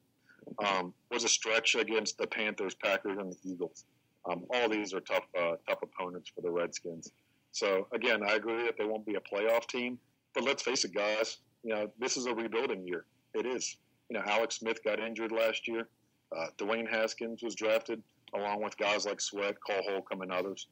um, 0.64 0.93
was 1.11 1.25
a 1.25 1.29
stretch 1.29 1.75
against 1.75 2.19
the 2.19 2.26
Panthers, 2.26 2.75
Packers, 2.75 3.19
and 3.19 3.33
the 3.33 3.37
Eagles. 3.45 3.85
Um, 4.31 4.45
all 4.50 4.69
these 4.69 4.95
are 4.95 5.00
tough 5.00 5.26
uh, 5.38 5.55
tough 5.69 5.83
opponents 5.83 6.31
for 6.35 6.43
the 6.43 6.50
Redskins. 6.50 7.12
So 7.52 7.87
again, 7.93 8.23
I 8.26 8.35
agree 8.35 8.64
that 8.64 8.76
they 8.79 8.85
won't 8.85 9.05
be 9.05 9.17
a 9.17 9.21
playoff 9.21 9.67
team, 9.67 9.99
but 10.35 10.45
let's 10.45 10.62
face 10.62 10.85
it, 10.85 10.95
guys. 10.95 11.38
You 11.64 11.75
know, 11.75 11.91
this 11.99 12.17
is 12.17 12.26
a 12.26 12.35
rebuilding 12.35 12.87
year. 12.87 13.05
It 13.35 13.47
is. 13.47 13.76
You 14.09 14.19
know, 14.19 14.25
Alex 14.26 14.57
Smith 14.57 14.83
got 14.85 15.00
injured 15.00 15.33
last 15.33 15.69
year. 15.69 15.88
Uh, 16.37 16.47
Dwayne 16.59 16.88
Haskins 16.88 17.43
was 17.43 17.55
drafted 17.55 18.02
along 18.35 18.62
with 18.62 18.76
guys 18.76 19.05
like 19.05 19.21
Sweat, 19.21 19.57
Cole 19.67 19.83
Holcomb, 19.88 20.23
and 20.23 20.33
others. 20.33 20.67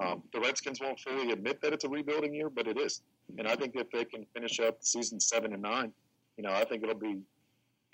Um, 0.00 0.22
the 0.32 0.40
Redskins 0.40 0.80
won't 0.80 1.00
fully 1.00 1.32
admit 1.32 1.60
that 1.62 1.72
it's 1.72 1.84
a 1.84 1.88
rebuilding 1.88 2.34
year, 2.34 2.50
but 2.50 2.68
it 2.68 2.78
is. 2.78 3.02
And 3.36 3.48
I 3.48 3.56
think 3.56 3.74
if 3.74 3.90
they 3.90 4.04
can 4.04 4.24
finish 4.32 4.60
up 4.60 4.78
season 4.80 5.18
seven 5.18 5.52
and 5.52 5.62
nine, 5.62 5.92
you 6.36 6.44
know, 6.44 6.52
I 6.52 6.64
think 6.64 6.82
it'll 6.84 6.94
be 6.94 7.18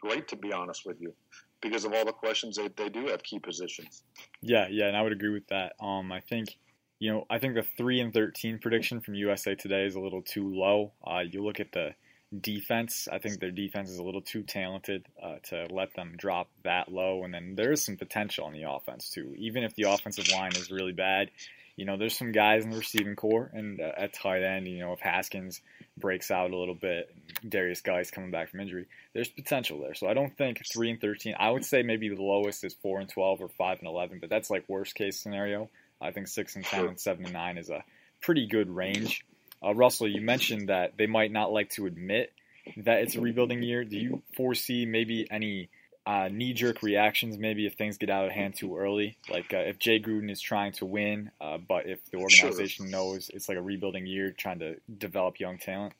great 0.00 0.28
to 0.28 0.36
be 0.36 0.52
honest 0.52 0.84
with 0.84 1.00
you, 1.00 1.14
because 1.62 1.84
of 1.84 1.94
all 1.94 2.04
the 2.04 2.12
questions 2.12 2.56
that 2.56 2.76
they 2.76 2.90
do 2.90 3.06
have 3.06 3.22
key 3.22 3.38
positions. 3.38 4.02
Yeah, 4.42 4.68
yeah, 4.70 4.86
and 4.86 4.96
I 4.96 5.02
would 5.02 5.12
agree 5.12 5.30
with 5.30 5.46
that. 5.48 5.72
Um, 5.80 6.12
I 6.12 6.20
think, 6.20 6.58
you 6.98 7.10
know, 7.10 7.24
I 7.30 7.38
think 7.38 7.54
the 7.54 7.62
three 7.62 8.00
and 8.00 8.12
thirteen 8.12 8.58
prediction 8.58 9.00
from 9.00 9.14
USA 9.14 9.54
Today 9.54 9.86
is 9.86 9.94
a 9.94 10.00
little 10.00 10.20
too 10.20 10.54
low. 10.54 10.92
Uh, 11.06 11.20
you 11.20 11.42
look 11.42 11.58
at 11.58 11.72
the 11.72 11.94
defense. 12.40 13.08
I 13.10 13.18
think 13.18 13.40
their 13.40 13.50
defense 13.50 13.90
is 13.90 13.98
a 13.98 14.02
little 14.02 14.22
too 14.22 14.42
talented 14.42 15.06
uh, 15.22 15.36
to 15.50 15.66
let 15.70 15.94
them 15.94 16.14
drop 16.16 16.48
that 16.62 16.90
low. 16.90 17.24
And 17.24 17.32
then 17.32 17.54
there 17.54 17.72
is 17.72 17.84
some 17.84 17.96
potential 17.96 18.46
on 18.46 18.52
the 18.52 18.68
offense 18.68 19.10
too. 19.10 19.34
Even 19.36 19.64
if 19.64 19.74
the 19.74 19.84
offensive 19.84 20.30
line 20.32 20.52
is 20.56 20.70
really 20.70 20.92
bad, 20.92 21.30
you 21.76 21.84
know, 21.84 21.96
there's 21.96 22.16
some 22.16 22.32
guys 22.32 22.64
in 22.64 22.70
the 22.70 22.78
receiving 22.78 23.16
corps 23.16 23.50
and 23.52 23.80
uh, 23.80 23.92
at 23.96 24.14
tight 24.14 24.42
end. 24.42 24.68
You 24.68 24.78
know, 24.78 24.92
if 24.92 25.00
Haskins 25.00 25.60
breaks 25.96 26.30
out 26.30 26.52
a 26.52 26.56
little 26.56 26.74
bit, 26.74 27.14
Derrius 27.44 27.82
Guice 27.82 28.10
coming 28.10 28.30
back 28.30 28.50
from 28.50 28.60
injury, 28.60 28.86
there's 29.12 29.28
potential 29.28 29.80
there. 29.80 29.94
So 29.94 30.06
I 30.06 30.14
don't 30.14 30.36
think 30.36 30.62
three 30.66 30.90
and 30.90 31.00
thirteen. 31.00 31.34
I 31.38 31.50
would 31.50 31.64
say 31.64 31.82
maybe 31.82 32.08
the 32.08 32.22
lowest 32.22 32.62
is 32.64 32.74
four 32.74 33.00
and 33.00 33.08
twelve 33.08 33.40
or 33.40 33.48
five 33.48 33.78
and 33.80 33.88
eleven, 33.88 34.18
but 34.20 34.30
that's 34.30 34.50
like 34.50 34.68
worst 34.68 34.94
case 34.94 35.18
scenario. 35.18 35.68
I 36.00 36.12
think 36.12 36.28
six 36.28 36.54
and 36.54 36.64
ten 36.64 36.86
and 36.86 37.00
seven 37.00 37.24
and 37.24 37.34
nine 37.34 37.58
is 37.58 37.70
a 37.70 37.82
pretty 38.20 38.46
good 38.46 38.70
range. 38.70 39.24
Uh, 39.64 39.74
Russell, 39.74 40.08
you 40.08 40.20
mentioned 40.20 40.68
that 40.68 40.96
they 40.96 41.06
might 41.06 41.32
not 41.32 41.52
like 41.52 41.70
to 41.70 41.86
admit 41.86 42.32
that 42.78 43.00
it's 43.00 43.14
a 43.14 43.20
rebuilding 43.20 43.62
year. 43.62 43.84
Do 43.84 43.96
you 43.96 44.22
foresee 44.36 44.86
maybe 44.86 45.26
any 45.30 45.68
uh, 46.06 46.28
knee 46.30 46.52
jerk 46.52 46.82
reactions, 46.82 47.38
maybe 47.38 47.66
if 47.66 47.74
things 47.74 47.96
get 47.96 48.10
out 48.10 48.26
of 48.26 48.32
hand 48.32 48.56
too 48.56 48.76
early? 48.76 49.16
Like 49.30 49.54
uh, 49.54 49.58
if 49.58 49.78
Jay 49.78 50.00
Gruden 50.00 50.30
is 50.30 50.40
trying 50.40 50.72
to 50.72 50.86
win, 50.86 51.30
uh, 51.40 51.58
but 51.58 51.86
if 51.86 52.04
the 52.10 52.18
organization 52.18 52.86
sure. 52.86 52.90
knows 52.90 53.30
it's 53.32 53.48
like 53.48 53.58
a 53.58 53.62
rebuilding 53.62 54.06
year, 54.06 54.32
trying 54.32 54.58
to 54.58 54.76
develop 54.98 55.40
young 55.40 55.58
talent? 55.58 55.94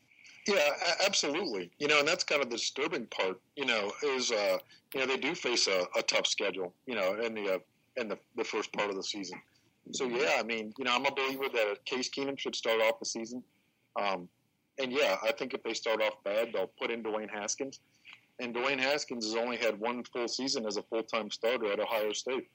Yeah, 0.47 0.68
absolutely. 1.06 1.71
You 1.78 1.88
know, 1.88 2.00
and 2.00 2.09
that's 2.09 2.25
kind 2.25 2.42
of 2.42 2.50
the 2.50 2.56
disturbing 2.56 3.06
part. 3.06 3.40
You 3.56 3.64
know, 3.64 3.92
is 4.02 4.30
uh, 4.30 4.59
you 4.92 5.00
know 5.00 5.06
they 5.06 5.16
do 5.16 5.35
face 5.35 5.68
a, 5.68 5.87
a 5.97 6.02
tough 6.02 6.26
schedule. 6.26 6.75
You 6.87 6.97
know, 6.97 7.14
in 7.14 7.35
the 7.35 7.54
uh, 7.54 7.59
in 7.97 8.09
the, 8.09 8.18
the 8.37 8.44
first 8.44 8.73
part 8.73 8.90
of 8.90 8.97
the 8.97 9.02
season. 9.02 9.40
So 9.92 10.06
yeah, 10.06 10.37
I 10.38 10.42
mean, 10.42 10.73
you 10.78 10.85
know, 10.85 10.94
I'm 10.94 11.04
a 11.06 11.11
believer 11.11 11.44
that 11.52 11.85
Case 11.85 12.09
Keenum 12.11 12.38
should 12.38 12.56
start 12.56 12.80
off 12.80 12.99
the 12.99 13.06
season. 13.06 13.42
Um, 13.96 14.28
and 14.78 14.92
yeah, 14.92 15.16
I 15.22 15.32
think 15.32 15.54
if 15.54 15.62
they 15.62 15.74
start 15.74 16.02
off 16.02 16.22
bad, 16.24 16.50
they'll 16.52 16.70
put 16.78 16.90
in 16.90 17.02
Dwayne 17.02 17.30
Haskins. 17.30 17.80
And 18.40 18.54
Dwayne 18.54 18.80
Haskins 18.80 19.26
has 19.26 19.36
only 19.36 19.56
had 19.56 19.78
one 19.78 20.02
full 20.04 20.26
season 20.26 20.66
as 20.66 20.76
a 20.76 20.82
full 20.82 21.04
time 21.04 21.30
starter 21.30 21.72
at 21.72 21.78
Ohio 21.78 22.12
State. 22.12 22.48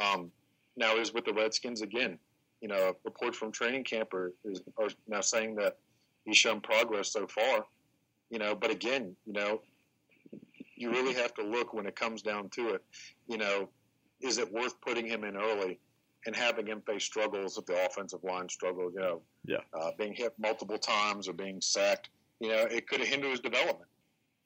Um, 0.00 0.30
now 0.76 0.96
he's 0.96 1.14
with 1.14 1.24
the 1.24 1.32
Redskins 1.32 1.82
again. 1.82 2.18
You 2.60 2.68
know, 2.68 2.96
reports 3.04 3.38
from 3.38 3.52
training 3.52 3.84
camp 3.84 4.12
are, 4.12 4.32
are 4.78 4.88
now 5.08 5.20
saying 5.20 5.56
that 5.56 5.78
he's 6.24 6.36
shown 6.36 6.60
progress 6.60 7.10
so 7.10 7.26
far. 7.26 7.64
You 8.30 8.38
know, 8.38 8.54
but 8.54 8.70
again, 8.70 9.16
you 9.26 9.32
know, 9.32 9.60
you 10.76 10.90
really 10.90 11.14
have 11.14 11.32
to 11.34 11.42
look 11.42 11.72
when 11.72 11.86
it 11.86 11.96
comes 11.96 12.20
down 12.20 12.48
to 12.50 12.70
it. 12.70 12.84
You 13.28 13.38
know, 13.38 13.68
is 14.20 14.38
it 14.38 14.52
worth 14.52 14.80
putting 14.80 15.06
him 15.06 15.24
in 15.24 15.36
early 15.36 15.78
and 16.26 16.34
having 16.34 16.66
him 16.66 16.80
face 16.82 17.04
struggles 17.04 17.58
if 17.58 17.66
the 17.66 17.86
offensive 17.86 18.22
line 18.24 18.48
struggle? 18.48 18.90
You 18.92 19.00
know, 19.00 19.22
yeah, 19.44 19.58
uh, 19.72 19.90
being 19.98 20.14
hit 20.14 20.34
multiple 20.38 20.78
times 20.78 21.28
or 21.28 21.32
being 21.32 21.60
sacked. 21.60 22.10
You 22.40 22.48
know, 22.48 22.62
it 22.70 22.88
could 22.88 23.00
have 23.00 23.08
hindered 23.08 23.30
his 23.30 23.40
development. 23.40 23.90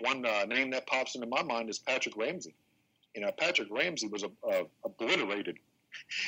One 0.01 0.25
uh, 0.25 0.45
name 0.45 0.71
that 0.71 0.87
pops 0.87 1.15
into 1.15 1.27
my 1.27 1.43
mind 1.43 1.71
is 1.71 1.79
Patrick 1.79 2.17
Ramsey. 2.17 2.55
You 3.15 3.23
know, 3.23 3.33
Patrick 3.37 3.69
Ramsey 3.71 4.07
was 4.07 4.23
a, 4.23 4.31
a, 4.49 4.65
obliterated. 4.85 5.59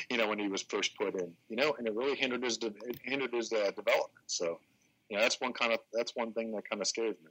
You 0.09 0.17
know, 0.17 0.27
when 0.27 0.39
he 0.39 0.47
was 0.47 0.63
first 0.63 0.97
put 0.97 1.13
in. 1.13 1.31
You 1.47 1.55
know, 1.55 1.75
and 1.77 1.87
it 1.87 1.93
really 1.93 2.15
hindered 2.15 2.43
his 2.43 2.57
de- 2.57 2.73
hindered 3.03 3.31
his 3.31 3.53
uh, 3.53 3.71
development. 3.75 4.25
So, 4.25 4.59
you 5.07 5.15
know, 5.15 5.21
that's 5.21 5.39
one 5.39 5.53
kind 5.53 5.71
of 5.71 5.79
that's 5.93 6.13
one 6.15 6.33
thing 6.33 6.51
that 6.53 6.67
kind 6.67 6.81
of 6.81 6.87
scares 6.87 7.15
me. 7.23 7.29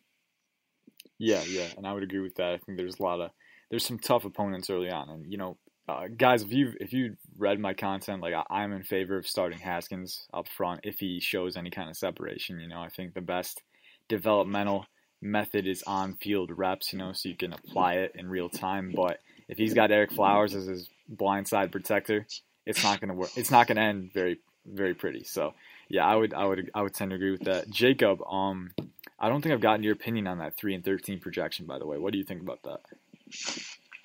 Yeah, 1.19 1.43
yeah, 1.43 1.67
and 1.77 1.87
I 1.87 1.93
would 1.93 2.05
agree 2.05 2.21
with 2.21 2.37
that. 2.37 2.53
I 2.53 2.59
think 2.59 2.79
there's 2.79 2.99
a 2.99 3.03
lot 3.03 3.21
of 3.21 3.31
there's 3.71 3.85
some 3.85 3.99
tough 3.99 4.25
opponents 4.25 4.71
early 4.71 4.91
on, 4.91 5.11
and 5.11 5.31
you 5.31 5.39
know, 5.39 5.59
uh, 5.91 6.09
guys, 6.17 6.43
if 6.43 6.53
you 6.53 6.73
if 6.81 6.93
you 6.93 7.17
read 7.37 7.59
my 7.59 7.75
content, 7.75 8.23
like 8.23 8.35
I, 8.49 8.63
am 8.63 8.73
in 8.73 8.83
favor 8.83 9.17
of 9.17 9.27
starting 9.27 9.59
Haskins 9.59 10.27
up 10.33 10.49
front 10.49 10.81
if 10.85 10.99
he 10.99 11.21
shows 11.21 11.57
any 11.57 11.71
kind 11.71 11.91
of 11.91 11.97
separation. 11.97 12.61
You 12.61 12.69
know, 12.69 12.81
I 12.81 12.89
think 12.89 13.15
the 13.15 13.21
best 13.21 13.63
developmental 14.09 14.87
method 15.21 15.67
is 15.67 15.83
on 15.87 16.15
field 16.15 16.51
reps. 16.57 16.93
You 16.93 17.01
know, 17.01 17.13
so 17.13 17.29
you 17.29 17.37
can 17.37 17.53
apply 17.53 17.95
it 17.95 18.13
in 18.15 18.29
real 18.29 18.49
time. 18.49 18.93
But 18.95 19.19
if 19.49 19.59
he's 19.59 19.75
got 19.75 19.91
Ereck 19.91 20.13
Flowers 20.13 20.55
as 20.55 20.67
his 20.67 20.89
blindside 21.13 21.73
protector, 21.73 22.27
it's 22.67 22.83
not 22.85 23.01
gonna 23.01 23.15
work. 23.15 23.31
It's 23.37 23.51
not 23.51 23.67
gonna 23.67 23.83
end 23.83 24.13
very 24.13 24.39
very 24.67 24.95
pretty. 24.95 25.25
So 25.25 25.55
yeah, 25.89 26.07
I 26.07 26.15
would 26.15 26.35
I 26.35 26.45
would 26.45 26.71
I 26.75 26.83
would 26.83 26.95
tend 26.95 27.11
to 27.11 27.17
agree 27.17 27.33
with 27.33 27.45
that. 27.45 27.69
Jacob, 27.69 28.23
um, 28.31 28.71
I 29.19 29.29
don't 29.29 29.43
think 29.43 29.53
I've 29.53 29.61
gotten 29.61 29.83
your 29.83 29.95
opinion 29.95 30.27
on 30.29 30.39
that 30.39 30.57
three 30.57 30.75
and 30.75 30.85
thirteen 30.85 31.19
projection. 31.19 31.67
By 31.67 31.79
the 31.79 31.87
way, 31.87 31.99
what 31.99 32.13
do 32.13 32.19
you 32.19 32.25
think 32.25 32.43
about 32.43 32.63
that? 32.63 32.81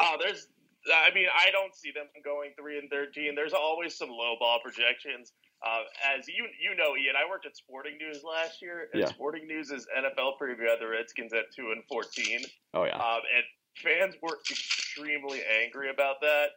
Oh, 0.02 0.18
there's 0.20 0.48
I 0.94 1.14
mean, 1.14 1.28
I 1.34 1.52
don't 1.52 1.74
see 1.74 1.92
them 1.92 2.06
going 2.24 2.52
three 2.58 2.78
and 2.78 2.90
thirteen. 2.90 3.36
There's 3.36 3.54
always 3.54 3.98
some 3.98 4.10
low 4.10 4.36
ball 4.40 4.60
projections. 4.64 5.34
Uh, 5.66 5.82
as 6.16 6.28
you 6.28 6.46
you 6.62 6.76
know, 6.76 6.96
Ian, 6.96 7.16
I 7.16 7.30
worked 7.30 7.46
at 7.46 7.58
Sporting 7.58 7.98
News 7.98 8.22
last 8.24 8.62
year, 8.62 8.90
and 8.94 9.02
yeah. 9.02 9.08
Sporting 9.08 9.48
News 9.48 9.72
is 9.72 9.88
NFL 9.98 10.38
preview 10.42 10.70
had 10.70 10.80
the 10.80 10.88
Redskins 10.88 11.34
at 11.34 11.46
two 11.56 11.72
and 11.72 11.84
fourteen. 11.90 12.42
Oh 12.74 12.84
yeah, 12.84 12.98
um, 12.98 13.22
and 13.34 13.46
fans 13.78 14.16
were 14.22 14.38
extremely 14.50 15.42
angry 15.64 15.90
about 15.90 16.22
that. 16.22 16.50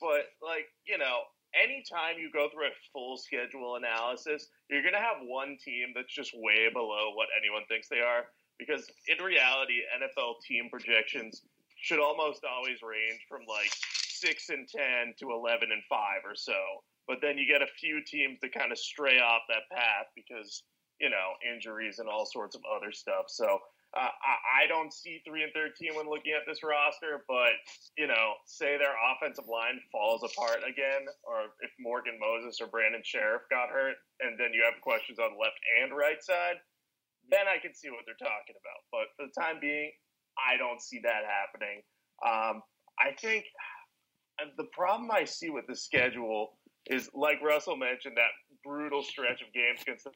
But 0.00 0.30
like 0.42 0.70
you 0.86 0.98
know, 0.98 1.22
anytime 1.54 2.18
you 2.18 2.30
go 2.32 2.48
through 2.52 2.66
a 2.66 2.76
full 2.92 3.16
schedule 3.16 3.76
analysis, 3.76 4.48
you're 4.70 4.84
gonna 4.84 5.02
have 5.02 5.26
one 5.26 5.56
team 5.64 5.92
that's 5.94 6.12
just 6.12 6.30
way 6.34 6.68
below 6.72 7.10
what 7.14 7.28
anyone 7.38 7.62
thinks 7.68 7.88
they 7.88 8.00
are. 8.00 8.26
Because 8.58 8.86
in 9.08 9.24
reality, 9.24 9.82
NFL 9.98 10.42
team 10.46 10.68
projections 10.70 11.42
should 11.84 12.00
almost 12.00 12.40
always 12.48 12.80
range 12.80 13.20
from 13.28 13.44
like 13.44 13.68
six 14.08 14.48
and 14.48 14.66
ten 14.66 15.12
to 15.20 15.36
eleven 15.36 15.68
and 15.70 15.84
five 15.84 16.24
or 16.24 16.34
so. 16.34 16.56
But 17.06 17.20
then 17.20 17.36
you 17.36 17.44
get 17.44 17.60
a 17.60 17.68
few 17.78 18.00
teams 18.00 18.40
that 18.40 18.56
kind 18.56 18.72
of 18.72 18.78
stray 18.78 19.20
off 19.20 19.44
that 19.52 19.68
path 19.68 20.08
because 20.16 20.64
you 20.98 21.10
know 21.10 21.36
injuries 21.44 22.00
and 22.00 22.08
all 22.08 22.24
sorts 22.24 22.56
of 22.56 22.62
other 22.64 22.90
stuff. 22.90 23.28
So 23.28 23.60
uh, 23.92 24.08
I, 24.08 24.64
I 24.64 24.66
don't 24.66 24.96
see 24.96 25.20
three 25.28 25.44
and 25.44 25.52
thirteen 25.52 25.92
when 25.92 26.08
looking 26.08 26.32
at 26.32 26.48
this 26.48 26.64
roster. 26.64 27.20
But 27.28 27.52
you 28.00 28.08
know, 28.08 28.40
say 28.48 28.80
their 28.80 28.96
offensive 29.12 29.44
line 29.44 29.76
falls 29.92 30.24
apart 30.24 30.64
again, 30.64 31.04
or 31.20 31.52
if 31.60 31.70
Morgan 31.76 32.16
Moses 32.16 32.64
or 32.64 32.66
Brandon 32.72 33.04
Scherff 33.04 33.44
got 33.52 33.68
hurt, 33.68 34.00
and 34.24 34.40
then 34.40 34.56
you 34.56 34.64
have 34.64 34.80
questions 34.80 35.20
on 35.20 35.36
left 35.36 35.60
and 35.84 35.92
right 35.92 36.24
side, 36.24 36.64
then 37.28 37.44
I 37.44 37.60
can 37.60 37.76
see 37.76 37.92
what 37.92 38.08
they're 38.08 38.16
talking 38.16 38.56
about. 38.56 38.80
But 38.88 39.12
for 39.20 39.28
the 39.28 39.36
time 39.36 39.60
being, 39.60 39.92
I 40.38 40.56
don't 40.56 40.80
see 40.80 41.00
that 41.02 41.22
happening. 41.24 41.82
Um, 42.24 42.62
I 42.98 43.12
think 43.20 43.44
the 44.56 44.64
problem 44.72 45.10
I 45.10 45.24
see 45.24 45.50
with 45.50 45.66
the 45.66 45.76
schedule 45.76 46.58
is, 46.86 47.08
like 47.14 47.40
Russell 47.42 47.76
mentioned, 47.76 48.16
that 48.16 48.30
brutal 48.64 49.02
stretch 49.02 49.42
of 49.42 49.52
games 49.52 49.80
against 49.82 50.04
the 50.04 50.10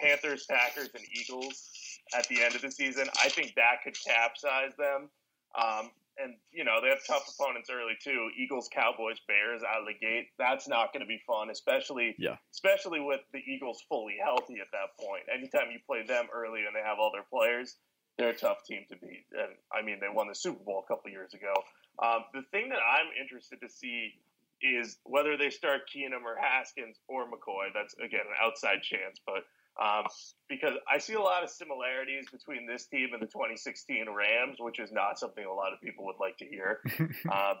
Panthers, 0.00 0.46
Packers, 0.48 0.90
and 0.94 1.04
Eagles 1.14 2.00
at 2.16 2.26
the 2.28 2.42
end 2.42 2.54
of 2.54 2.62
the 2.62 2.70
season. 2.70 3.08
I 3.22 3.28
think 3.28 3.54
that 3.56 3.82
could 3.84 3.96
capsize 4.06 4.72
them. 4.78 5.08
Um, 5.54 5.90
and 6.18 6.34
you 6.52 6.64
know 6.64 6.80
they 6.82 6.88
have 6.88 7.04
tough 7.06 7.24
opponents 7.28 7.70
early 7.70 7.96
too. 8.02 8.28
Eagles, 8.36 8.68
Cowboys, 8.72 9.16
Bears 9.26 9.62
out 9.62 9.80
of 9.80 9.86
the 9.86 9.94
gate. 9.94 10.28
That's 10.38 10.68
not 10.68 10.92
going 10.92 11.00
to 11.00 11.06
be 11.06 11.20
fun, 11.26 11.50
especially 11.50 12.14
yeah. 12.18 12.36
especially 12.52 13.00
with 13.00 13.20
the 13.32 13.40
Eagles 13.46 13.82
fully 13.88 14.16
healthy 14.22 14.58
at 14.60 14.68
that 14.72 14.92
point. 15.00 15.24
Anytime 15.32 15.72
you 15.72 15.78
play 15.86 16.04
them 16.06 16.26
early 16.32 16.64
and 16.66 16.76
they 16.76 16.84
have 16.84 16.98
all 16.98 17.10
their 17.12 17.24
players, 17.32 17.76
they're 18.18 18.30
a 18.30 18.36
tough 18.36 18.64
team 18.64 18.84
to 18.90 18.96
beat. 18.96 19.24
And 19.32 19.56
I 19.72 19.82
mean, 19.82 19.98
they 20.00 20.08
won 20.12 20.28
the 20.28 20.34
Super 20.34 20.62
Bowl 20.64 20.84
a 20.84 20.88
couple 20.92 21.10
years 21.10 21.34
ago. 21.34 21.52
Um, 22.02 22.24
the 22.32 22.42
thing 22.50 22.68
that 22.70 22.80
I'm 22.80 23.08
interested 23.20 23.60
to 23.60 23.68
see 23.68 24.14
is 24.62 24.98
whether 25.04 25.36
they 25.36 25.50
start 25.50 25.82
Keenum 25.94 26.22
or 26.24 26.36
Haskins 26.40 26.98
or 27.08 27.24
McCoy. 27.24 27.72
That's 27.74 27.94
again 27.94 28.26
an 28.28 28.36
outside 28.40 28.82
chance, 28.82 29.20
but 29.26 29.44
um, 29.80 30.04
because 30.48 30.74
I 30.90 30.98
see 30.98 31.14
a 31.14 31.20
lot 31.20 31.42
of 31.42 31.50
similarities 31.50 32.26
between 32.30 32.66
this 32.66 32.86
team 32.86 33.10
and 33.14 33.22
the 33.22 33.26
2016 33.26 34.06
Rams, 34.10 34.56
which 34.58 34.78
is 34.78 34.92
not 34.92 35.18
something 35.18 35.44
a 35.44 35.52
lot 35.52 35.72
of 35.72 35.80
people 35.80 36.04
would 36.04 36.20
like 36.20 36.36
to 36.38 36.44
hear. 36.44 36.80
um, 37.32 37.56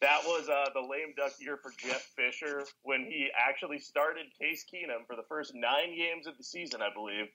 that 0.00 0.20
was 0.24 0.48
uh, 0.48 0.66
the 0.74 0.80
lame 0.80 1.14
duck 1.16 1.32
year 1.40 1.56
for 1.56 1.72
Jeff 1.76 2.02
Fisher 2.14 2.64
when 2.82 3.04
he 3.04 3.28
actually 3.36 3.78
started 3.78 4.26
Case 4.38 4.64
Keenum 4.72 5.06
for 5.06 5.16
the 5.16 5.24
first 5.28 5.54
nine 5.54 5.96
games 5.96 6.26
of 6.26 6.36
the 6.36 6.44
season, 6.44 6.82
I 6.82 6.92
believe 6.92 7.26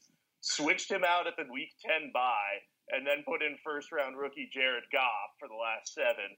switched 0.44 0.92
him 0.92 1.08
out 1.08 1.26
at 1.26 1.40
the 1.40 1.48
week 1.48 1.72
10 1.88 2.12
bye, 2.12 2.60
and 2.92 3.08
then 3.08 3.24
put 3.24 3.40
in 3.40 3.56
first 3.64 3.96
round 3.96 4.20
rookie 4.20 4.52
Jared 4.52 4.84
Goff 4.92 5.32
for 5.40 5.48
the 5.48 5.56
last 5.56 5.96
seven. 5.96 6.36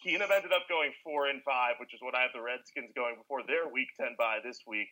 Keenum 0.00 0.32
ended 0.32 0.52
up 0.56 0.68
going 0.68 0.92
four 1.04 1.28
and 1.28 1.44
five, 1.44 1.76
which 1.76 1.92
is 1.92 2.00
what 2.00 2.16
I 2.16 2.24
have 2.24 2.32
the 2.32 2.40
Redskins 2.40 2.92
going 2.96 3.16
before 3.16 3.44
their 3.44 3.68
week 3.68 3.92
10 4.00 4.16
bye 4.16 4.40
this 4.40 4.60
week. 4.66 4.88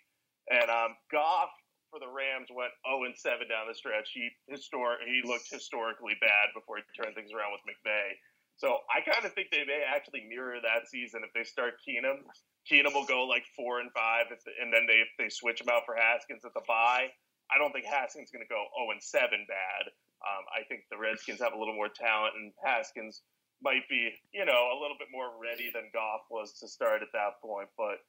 And 0.53 0.69
um, 0.69 0.97
Goff 1.09 1.53
for 1.89 2.01
the 2.01 2.09
Rams 2.09 2.53
went 2.53 2.73
0 2.85 3.09
and 3.09 3.17
7 3.17 3.49
down 3.49 3.65
the 3.69 3.77
stretch. 3.77 4.13
He 4.13 4.29
historic 4.49 5.01
he 5.09 5.25
looked 5.25 5.49
historically 5.49 6.17
bad 6.21 6.53
before 6.53 6.81
he 6.81 6.85
turned 6.93 7.17
things 7.17 7.33
around 7.33 7.57
with 7.57 7.65
McVay. 7.65 8.21
So 8.61 8.85
I 8.93 9.01
kind 9.03 9.25
of 9.25 9.33
think 9.33 9.51
they 9.51 9.65
may 9.67 9.83
actually 9.83 10.29
mirror 10.29 10.61
that 10.63 10.87
season 10.87 11.25
if 11.25 11.33
they 11.33 11.45
start 11.45 11.81
Keenum. 11.83 12.23
Keenum 12.69 12.95
will 12.95 13.09
go 13.09 13.25
like 13.25 13.45
four 13.57 13.81
and 13.81 13.91
five, 13.93 14.31
the, 14.31 14.37
and 14.61 14.73
then 14.73 14.87
they 14.87 15.01
if 15.05 15.11
they 15.19 15.29
switch 15.29 15.61
him 15.61 15.69
out 15.69 15.83
for 15.85 15.97
Haskins 15.97 16.45
at 16.45 16.55
the 16.55 16.63
bye, 16.67 17.09
I 17.53 17.59
don't 17.59 17.73
think 17.73 17.85
Haskins 17.85 18.29
is 18.29 18.33
going 18.33 18.45
to 18.45 18.51
go 18.51 18.65
0 18.79 18.93
and 18.93 19.03
7 19.03 19.29
bad. 19.49 19.85
Um, 20.25 20.45
I 20.49 20.65
think 20.65 20.89
the 20.91 20.97
Redskins 20.97 21.41
have 21.41 21.53
a 21.53 21.59
little 21.59 21.75
more 21.77 21.93
talent, 21.93 22.35
and 22.37 22.53
Haskins 22.65 23.23
might 23.63 23.89
be, 23.89 24.13
you 24.33 24.45
know, 24.45 24.73
a 24.73 24.81
little 24.81 24.97
bit 24.99 25.09
more 25.13 25.33
ready 25.41 25.71
than 25.73 25.93
Goff 25.93 26.25
was 26.31 26.59
to 26.61 26.69
start 26.69 27.03
at 27.03 27.13
that 27.13 27.41
point. 27.45 27.69
But 27.77 28.01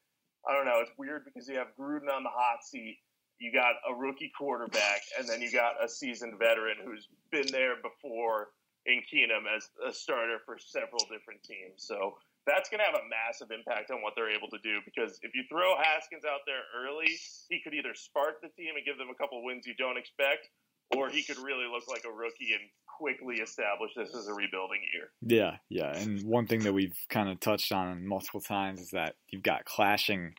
I 0.48 0.54
don't 0.54 0.66
know. 0.66 0.80
It's 0.80 0.96
weird 0.98 1.26
because 1.26 1.48
you 1.48 1.58
have 1.58 1.76
Gruden 1.80 2.12
on 2.12 2.24
the 2.24 2.32
hot 2.32 2.64
seat, 2.64 2.98
you 3.40 3.52
got 3.52 3.76
a 3.90 3.94
rookie 3.94 4.32
quarterback, 4.38 5.02
and 5.20 5.28
then 5.28 5.42
you 5.42 5.52
got 5.52 5.84
a 5.84 5.90
seasoned 5.90 6.40
veteran 6.40 6.78
who's 6.84 7.08
been 7.32 7.48
there 7.52 7.76
before 7.82 8.50
in 8.86 9.02
Keenum 9.12 9.44
as 9.56 9.68
a 9.86 9.92
starter 9.92 10.40
for 10.46 10.58
several 10.60 11.04
different 11.12 11.44
teams. 11.44 11.84
So 11.84 12.16
that's 12.46 12.70
going 12.70 12.80
to 12.80 12.86
have 12.86 12.96
a 12.96 13.06
massive 13.10 13.50
impact 13.50 13.90
on 13.90 14.02
what 14.02 14.14
they're 14.16 14.30
able 14.30 14.50
to 14.50 14.62
do 14.62 14.80
because 14.86 15.18
if 15.22 15.34
you 15.34 15.44
throw 15.50 15.76
Haskins 15.78 16.24
out 16.26 16.46
there 16.46 16.62
early, 16.78 17.10
he 17.50 17.60
could 17.62 17.74
either 17.74 17.94
spark 17.94 18.42
the 18.42 18.50
team 18.54 18.78
and 18.78 18.86
give 18.86 18.98
them 18.98 19.10
a 19.10 19.18
couple 19.18 19.44
wins 19.44 19.66
you 19.66 19.74
don't 19.76 19.98
expect, 19.98 20.50
or 20.96 21.10
he 21.10 21.24
could 21.24 21.38
really 21.40 21.66
look 21.66 21.88
like 21.88 22.06
a 22.06 22.14
rookie 22.14 22.54
and 22.54 22.62
quickly 22.86 23.36
establish 23.42 23.92
this 23.96 24.16
as 24.16 24.28
a 24.28 24.34
rebuilding 24.34 24.82
year. 24.94 25.10
Yeah, 25.22 25.58
yeah. 25.70 25.98
And 25.98 26.24
one 26.24 26.48
thing 26.48 26.62
that 26.62 26.74
we've 26.74 26.96
kind 27.10 27.30
of 27.30 27.40
touched 27.40 27.72
on 27.72 28.06
multiple 28.08 28.42
times 28.42 28.80
is 28.80 28.90
that 28.92 29.16
you've 29.30 29.44
got 29.44 29.66
clashing 29.66 30.34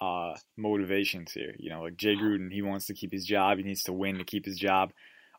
uh, 0.00 0.34
motivations 0.56 1.32
here. 1.32 1.54
You 1.58 1.70
know, 1.70 1.82
like 1.82 1.96
Jay 1.96 2.14
Gruden, 2.14 2.52
he 2.52 2.62
wants 2.62 2.86
to 2.86 2.94
keep 2.94 3.12
his 3.12 3.24
job. 3.24 3.58
He 3.58 3.64
needs 3.64 3.82
to 3.84 3.92
win 3.92 4.18
to 4.18 4.24
keep 4.24 4.44
his 4.44 4.58
job. 4.58 4.92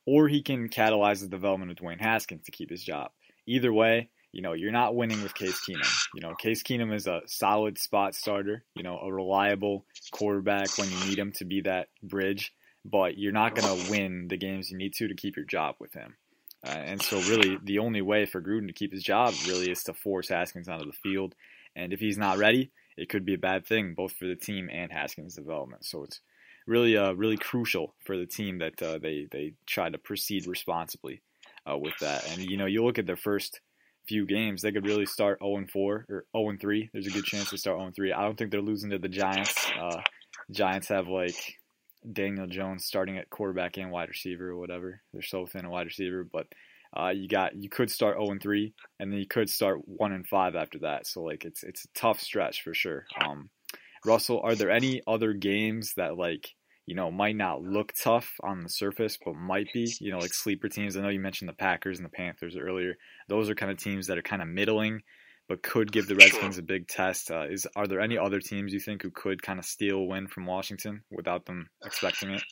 Or 0.08 0.28
he 0.28 0.44
can 0.44 0.70
catalyze 0.70 1.22
the 1.22 1.28
development 1.28 1.72
of 1.72 1.78
Dwayne 1.78 2.02
Haskins 2.02 2.46
to 2.46 2.52
keep 2.52 2.70
his 2.70 2.84
job. 2.84 3.12
Either 3.48 3.74
way, 3.74 4.10
you 4.36 4.42
know, 4.42 4.52
you're 4.52 4.74
not 4.74 4.96
winning 4.96 5.24
with 5.24 5.34
Case 5.34 5.62
Keenum. 5.62 5.90
You 6.14 6.20
know, 6.20 6.36
Case 6.36 6.62
Keenum 6.62 6.94
is 6.94 7.08
a 7.08 7.22
solid 7.26 7.78
spot 7.78 8.14
starter, 8.16 8.66
you 8.76 8.84
know, 8.84 9.00
a 9.00 9.12
reliable 9.12 9.86
quarterback 10.12 10.78
when 10.78 10.92
you 10.92 11.06
need 11.06 11.18
him 11.18 11.32
to 11.38 11.46
be 11.46 11.62
that 11.62 11.88
bridge, 12.04 12.54
but 12.84 13.18
you're 13.18 13.32
not 13.32 13.56
going 13.56 13.86
to 13.86 13.90
win 13.90 14.28
the 14.28 14.36
games 14.36 14.70
you 14.70 14.78
need 14.78 14.94
to 14.96 15.08
to 15.08 15.16
keep 15.16 15.38
your 15.38 15.46
job 15.46 15.76
with 15.80 15.94
him. 15.94 16.18
Uh, 16.68 16.72
and 16.72 17.02
so, 17.02 17.22
really, 17.22 17.58
the 17.64 17.80
only 17.80 18.02
way 18.02 18.26
for 18.26 18.42
Gruden 18.42 18.68
to 18.68 18.74
keep 18.74 18.92
his 18.92 19.04
job 19.04 19.34
really 19.48 19.72
is 19.72 19.84
to 19.84 19.94
force 19.94 20.28
Haskins 20.28 20.68
onto 20.68 20.86
the 20.86 20.92
field. 20.92 21.34
And 21.74 21.94
if 21.94 22.02
he's 22.02 22.18
not 22.18 22.38
ready, 22.38 22.72
it 22.98 23.08
could 23.08 23.24
be 23.24 23.36
a 23.36 23.38
bad 23.40 23.66
thing 23.66 23.94
both 23.96 24.12
for 24.12 24.28
the 24.28 24.36
team 24.36 24.70
and 24.70 24.92
Haskins' 24.92 25.36
development. 25.36 25.86
So 25.86 26.04
it's 26.04 26.20
really 26.68 26.98
uh, 26.98 27.14
really 27.14 27.38
crucial 27.38 27.96
for 28.04 28.18
the 28.18 28.26
team 28.26 28.58
that 28.60 28.82
uh, 28.84 28.98
they 28.98 29.28
they 29.32 29.54
try 29.66 29.90
to 29.90 29.98
proceed 29.98 30.46
responsibly 30.46 31.22
uh, 31.70 31.78
with 31.78 31.98
that. 32.02 32.30
And 32.32 32.42
you 32.42 32.58
know, 32.58 32.66
you 32.66 32.84
look 32.84 33.00
at 33.00 33.06
their 33.06 33.16
first 33.16 33.62
few 34.08 34.26
games, 34.26 34.62
they 34.62 34.72
could 34.72 34.86
really 34.86 35.06
start 35.06 35.40
0 35.40 35.66
4 35.72 36.06
or 36.10 36.26
0 36.36 36.58
3. 36.60 36.90
There's 36.94 37.08
a 37.08 37.12
good 37.12 37.26
chance 37.26 37.50
to 37.50 37.58
start 37.58 37.80
0 37.80 37.92
3. 37.96 38.14
I 38.14 38.24
don't 38.24 38.38
think 38.38 38.52
they're 38.52 38.62
losing 38.62 38.90
to 38.92 39.00
the 39.00 39.10
Giants. 39.10 39.54
Uh, 39.80 40.02
Giants 40.52 40.88
have 40.90 41.08
like 41.08 41.36
Daniel 42.12 42.48
Jones 42.48 42.86
starting 42.86 43.18
at 43.18 43.30
quarterback 43.30 43.78
and 43.78 43.92
wide 43.92 44.10
receiver 44.10 44.50
or 44.50 44.58
whatever. 44.58 45.02
They're 45.14 45.22
so 45.22 45.46
thin 45.46 45.66
a 45.66 45.70
wide 45.70 45.88
receiver, 45.88 46.24
but 46.24 46.48
uh, 46.98 47.10
you 47.10 47.28
got 47.28 47.56
you 47.56 47.70
could 47.70 47.92
start 47.92 48.18
0 48.18 48.32
and 48.32 48.42
3, 48.42 48.74
and 49.00 49.12
then 49.12 49.20
you 49.20 49.28
could 49.28 49.50
start 49.50 49.88
1 49.88 50.12
and 50.12 50.28
5 50.28 50.56
after 50.56 50.80
that. 50.80 51.08
So 51.08 51.24
like 51.24 51.46
it's 51.46 51.64
it's 51.64 51.86
a 51.86 52.00
tough 52.00 52.20
stretch 52.20 52.64
for 52.64 52.74
sure. 52.74 53.06
Um, 53.24 53.50
Russell, 54.06 54.42
are 54.44 54.56
there 54.56 54.72
any 54.72 55.02
other 55.08 55.34
games 55.34 55.94
that 55.96 56.18
like 56.18 56.54
you 56.86 56.96
know 56.96 57.12
might 57.12 57.36
not 57.36 57.62
look 57.62 57.94
tough 57.94 58.32
on 58.44 58.62
the 58.62 58.70
surface, 58.70 59.18
but 59.24 59.36
might 59.36 59.68
be 59.74 59.94
you 60.00 60.12
know 60.12 60.20
like 60.20 60.34
sleeper 60.34 60.70
teams? 60.70 60.96
I 60.96 61.02
know 61.02 61.10
you 61.10 61.20
mentioned 61.20 61.50
the 61.50 61.54
Packers 61.54 61.98
and 61.98 62.06
the 62.06 62.12
Panthers 62.12 62.56
earlier. 62.56 62.96
Those 63.28 63.50
are 63.50 63.56
kind 63.56 63.72
of 63.72 63.78
teams 63.78 64.08
that 64.08 64.18
are 64.18 64.24
kind 64.24 64.42
of 64.42 64.48
middling, 64.48 65.02
but 65.48 65.64
could 65.64 65.92
give 65.92 66.08
the 66.08 66.16
Redskins 66.16 66.58
a 66.58 66.64
big 66.64 66.88
test. 66.88 67.32
Uh, 67.32 67.48
is 67.50 67.68
are 67.76 67.88
there 67.88 68.02
any 68.02 68.18
other 68.18 68.40
teams 68.40 68.74
you 68.74 68.80
think 68.80 69.02
who 69.02 69.12
could 69.12 69.42
kind 69.42 69.60
of 69.60 69.66
steal 69.66 69.98
a 69.98 70.04
win 70.04 70.28
from 70.28 70.46
Washington 70.46 71.04
without 71.12 71.46
them 71.46 71.70
expecting 71.84 72.32
it? 72.32 72.44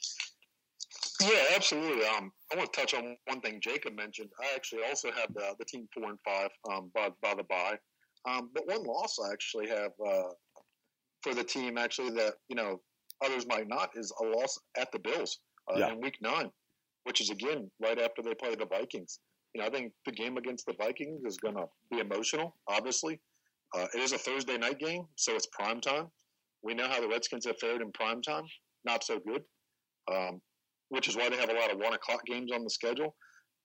Yeah, 1.21 1.55
absolutely. 1.55 2.05
Um, 2.05 2.31
I 2.51 2.55
want 2.55 2.73
to 2.73 2.79
touch 2.79 2.93
on 2.93 3.15
one 3.25 3.41
thing 3.41 3.59
Jacob 3.61 3.95
mentioned. 3.95 4.29
I 4.41 4.55
actually 4.55 4.81
also 4.87 5.11
have 5.11 5.33
the, 5.33 5.53
the 5.57 5.65
team 5.65 5.87
four 5.93 6.09
and 6.09 6.19
five 6.25 6.49
um, 6.71 6.91
by, 6.93 7.09
by 7.21 7.33
the 7.35 7.43
bye. 7.43 7.77
Um, 8.25 8.49
but 8.53 8.67
one 8.67 8.83
loss 8.83 9.17
I 9.19 9.31
actually 9.31 9.67
have 9.67 9.91
uh, 10.05 10.29
for 11.21 11.33
the 11.33 11.43
team 11.43 11.77
actually 11.77 12.11
that 12.11 12.33
you 12.47 12.55
know 12.55 12.81
others 13.23 13.45
might 13.47 13.67
not 13.67 13.89
is 13.95 14.11
a 14.21 14.25
loss 14.25 14.57
at 14.77 14.91
the 14.91 14.99
Bills 14.99 15.39
uh, 15.71 15.77
yeah. 15.77 15.91
in 15.91 16.01
Week 16.01 16.17
Nine, 16.21 16.51
which 17.03 17.21
is 17.21 17.29
again 17.29 17.69
right 17.81 17.99
after 17.99 18.21
they 18.21 18.33
play 18.33 18.55
the 18.55 18.65
Vikings. 18.65 19.19
You 19.53 19.61
know, 19.61 19.67
I 19.67 19.69
think 19.69 19.93
the 20.05 20.11
game 20.11 20.37
against 20.37 20.65
the 20.65 20.73
Vikings 20.73 21.23
is 21.25 21.37
going 21.37 21.55
to 21.55 21.65
be 21.91 21.99
emotional. 21.99 22.55
Obviously, 22.67 23.19
uh, 23.75 23.85
it 23.93 23.99
is 23.99 24.11
a 24.11 24.17
Thursday 24.17 24.57
night 24.57 24.79
game, 24.79 25.05
so 25.15 25.35
it's 25.35 25.47
prime 25.47 25.79
time. 25.79 26.07
We 26.63 26.73
know 26.73 26.87
how 26.87 27.01
the 27.01 27.07
Redskins 27.07 27.45
have 27.45 27.59
fared 27.59 27.81
in 27.81 27.91
prime 27.91 28.21
time. 28.21 28.45
Not 28.85 29.03
so 29.03 29.19
good. 29.19 29.43
Um, 30.11 30.41
which 30.89 31.07
is 31.07 31.15
why 31.15 31.27
they 31.27 31.37
have 31.37 31.49
a 31.49 31.53
lot 31.53 31.71
of 31.71 31.79
one 31.79 31.93
o'clock 31.93 32.23
games 32.25 32.51
on 32.51 32.63
the 32.63 32.69
schedule. 32.69 33.15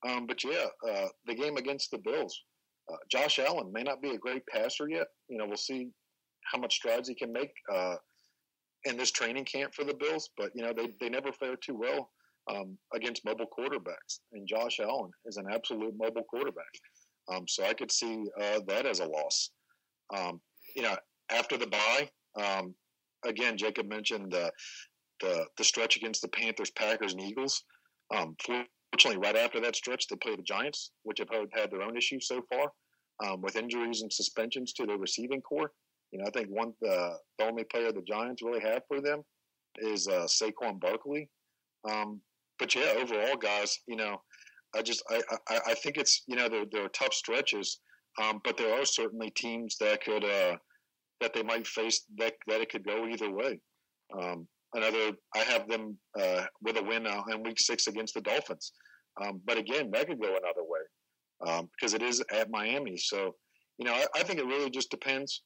Um, 0.06 0.26
but 0.26 0.42
yeah, 0.44 0.66
uh, 0.88 1.08
the 1.26 1.34
game 1.34 1.56
against 1.56 1.90
the 1.90 1.98
Bills, 1.98 2.42
uh, 2.90 2.96
Josh 3.10 3.38
Allen 3.38 3.70
may 3.70 3.82
not 3.82 4.00
be 4.00 4.10
a 4.10 4.18
great 4.18 4.42
passer 4.46 4.88
yet. 4.88 5.08
You 5.28 5.36
know, 5.36 5.46
we'll 5.46 5.56
see 5.56 5.88
how 6.50 6.58
much 6.58 6.76
strides 6.76 7.08
he 7.08 7.14
can 7.14 7.32
make 7.32 7.50
uh, 7.72 7.96
in 8.84 8.96
this 8.96 9.10
training 9.10 9.44
camp 9.44 9.74
for 9.74 9.84
the 9.84 9.94
Bills. 9.94 10.30
But 10.36 10.50
you 10.54 10.62
know, 10.62 10.72
they 10.72 10.88
they 11.00 11.08
never 11.08 11.32
fare 11.32 11.56
too 11.56 11.74
well 11.74 12.10
um, 12.50 12.78
against 12.94 13.24
mobile 13.24 13.46
quarterbacks, 13.46 14.20
and 14.32 14.46
Josh 14.46 14.80
Allen 14.80 15.10
is 15.26 15.36
an 15.36 15.46
absolute 15.52 15.94
mobile 15.96 16.24
quarterback. 16.24 16.72
Um, 17.32 17.46
so 17.46 17.64
I 17.64 17.74
could 17.74 17.92
see 17.92 18.24
uh, 18.40 18.60
that 18.66 18.86
as 18.86 19.00
a 19.00 19.06
loss. 19.06 19.50
Um, 20.16 20.40
you 20.74 20.82
know, 20.82 20.96
after 21.30 21.56
the 21.56 21.66
bye, 21.66 22.08
um, 22.42 22.74
again, 23.26 23.56
Jacob 23.56 23.88
mentioned 23.88 24.32
the 24.32 24.50
the 25.20 25.46
the 25.56 25.64
stretch 25.64 25.96
against 25.96 26.22
the 26.22 26.28
Panthers, 26.28 26.70
Packers, 26.70 27.12
and 27.12 27.22
Eagles. 27.22 27.62
Um, 28.14 28.36
fortunately, 28.46 29.18
right 29.18 29.36
after 29.36 29.60
that 29.60 29.76
stretch, 29.76 30.06
they 30.08 30.16
play 30.16 30.36
the 30.36 30.42
Giants, 30.42 30.92
which 31.02 31.18
have 31.18 31.28
had 31.52 31.70
their 31.70 31.82
own 31.82 31.96
issues 31.96 32.26
so 32.26 32.42
far 32.50 32.72
um, 33.24 33.42
with 33.42 33.56
injuries 33.56 34.02
and 34.02 34.12
suspensions 34.12 34.72
to 34.74 34.86
their 34.86 34.98
receiving 34.98 35.42
corps. 35.42 35.72
You 36.12 36.18
know, 36.18 36.24
I 36.26 36.30
think 36.30 36.48
one 36.48 36.72
the 36.80 37.14
the 37.38 37.44
only 37.44 37.64
player 37.64 37.92
the 37.92 38.02
Giants 38.02 38.42
really 38.42 38.60
have 38.60 38.82
for 38.88 39.00
them 39.00 39.22
is 39.78 40.08
uh, 40.08 40.26
Saquon 40.26 40.80
Barkley. 40.80 41.28
Um, 41.88 42.20
but 42.58 42.74
yeah, 42.74 42.94
overall, 42.96 43.36
guys, 43.36 43.78
you 43.86 43.96
know, 43.96 44.20
I 44.74 44.82
just 44.82 45.02
I, 45.10 45.20
I, 45.48 45.60
I 45.68 45.74
think 45.74 45.96
it's 45.96 46.22
you 46.26 46.36
know 46.36 46.48
there, 46.48 46.64
there 46.70 46.84
are 46.84 46.90
tough 46.90 47.14
stretches, 47.14 47.80
um, 48.22 48.40
but 48.44 48.56
there 48.56 48.80
are 48.80 48.84
certainly 48.84 49.30
teams 49.30 49.76
that 49.78 50.02
could 50.02 50.24
uh, 50.24 50.56
that 51.20 51.34
they 51.34 51.42
might 51.42 51.66
face 51.66 52.04
that 52.16 52.34
that 52.46 52.60
it 52.60 52.70
could 52.70 52.84
go 52.84 53.06
either 53.06 53.30
way. 53.30 53.60
Um, 54.18 54.48
another. 54.74 55.12
I 55.34 55.40
have 55.40 55.68
them 55.68 55.98
uh, 56.18 56.44
with 56.62 56.78
a 56.78 56.82
win 56.82 57.06
uh, 57.06 57.22
in 57.32 57.42
Week 57.42 57.60
Six 57.60 57.86
against 57.86 58.14
the 58.14 58.20
Dolphins. 58.20 58.72
Um, 59.22 59.40
but 59.44 59.58
again, 59.58 59.90
that 59.92 60.06
could 60.06 60.20
go 60.20 60.28
another 60.28 60.62
way 60.62 61.50
um, 61.50 61.68
because 61.74 61.94
it 61.94 62.02
is 62.02 62.22
at 62.32 62.50
Miami. 62.50 62.96
So, 62.96 63.34
you 63.78 63.84
know, 63.84 63.94
I, 63.94 64.06
I 64.16 64.22
think 64.22 64.38
it 64.38 64.46
really 64.46 64.70
just 64.70 64.90
depends 64.90 65.42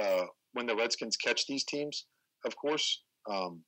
uh, 0.00 0.26
when 0.52 0.66
the 0.66 0.76
Redskins 0.76 1.16
catch 1.16 1.46
these 1.46 1.64
teams, 1.64 2.06
of 2.44 2.56
course. 2.56 3.02
Um, 3.30 3.60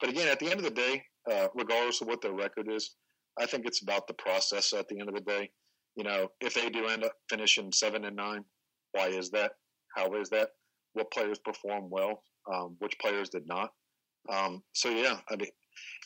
but 0.00 0.10
again, 0.10 0.28
at 0.28 0.38
the 0.38 0.50
end 0.50 0.58
of 0.58 0.64
the 0.64 0.70
day, 0.70 1.02
uh, 1.30 1.48
regardless 1.54 2.00
of 2.00 2.08
what 2.08 2.20
their 2.20 2.32
record 2.32 2.70
is, 2.70 2.94
I 3.38 3.46
think 3.46 3.66
it's 3.66 3.82
about 3.82 4.06
the 4.06 4.14
process. 4.14 4.72
At 4.72 4.88
the 4.88 4.98
end 4.98 5.08
of 5.08 5.14
the 5.14 5.20
day, 5.20 5.50
you 5.96 6.04
know, 6.04 6.28
if 6.40 6.54
they 6.54 6.68
do 6.70 6.88
end 6.88 7.04
up 7.04 7.12
finishing 7.28 7.70
seven 7.72 8.04
and 8.04 8.16
nine, 8.16 8.44
why 8.92 9.08
is 9.08 9.30
that? 9.30 9.52
How 9.96 10.14
is 10.14 10.28
that? 10.30 10.50
What 10.94 11.12
players 11.12 11.38
perform 11.38 11.88
well? 11.90 12.22
Um, 12.52 12.76
which 12.80 12.98
players 12.98 13.28
did 13.28 13.46
not? 13.46 13.70
Um, 14.30 14.62
so 14.74 14.90
yeah, 14.90 15.18
I 15.30 15.36
mean, 15.36 15.48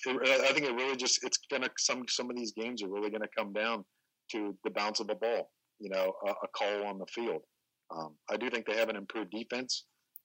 I 0.07 0.53
think 0.53 0.67
it 0.67 0.75
really 0.75 0.97
just 0.97 1.25
it's 1.25 1.39
gonna 1.51 1.69
some 1.79 2.05
some 2.09 2.31
of 2.31 2.37
these 2.37 2.53
games 2.53 2.83
are 2.83 2.89
really 2.89 3.11
gonna 3.11 3.29
come 3.37 3.53
down 3.53 3.85
to 4.33 4.57
the 4.65 4.71
bounce 4.71 5.01
of 5.01 5.11
a 5.11 5.15
ball, 5.15 5.51
you 5.79 5.91
know, 5.91 6.13
a, 6.27 6.31
a 6.31 6.49
call 6.57 6.87
on 6.87 6.99
the 6.99 7.07
field. 7.07 7.43
Um, 7.91 8.15
I 8.31 8.37
do 8.37 8.51
think 8.51 8.67
they 8.67 8.77
have 8.77 8.89
an 8.89 8.97
improved 8.97 9.31
defense, 9.31 9.85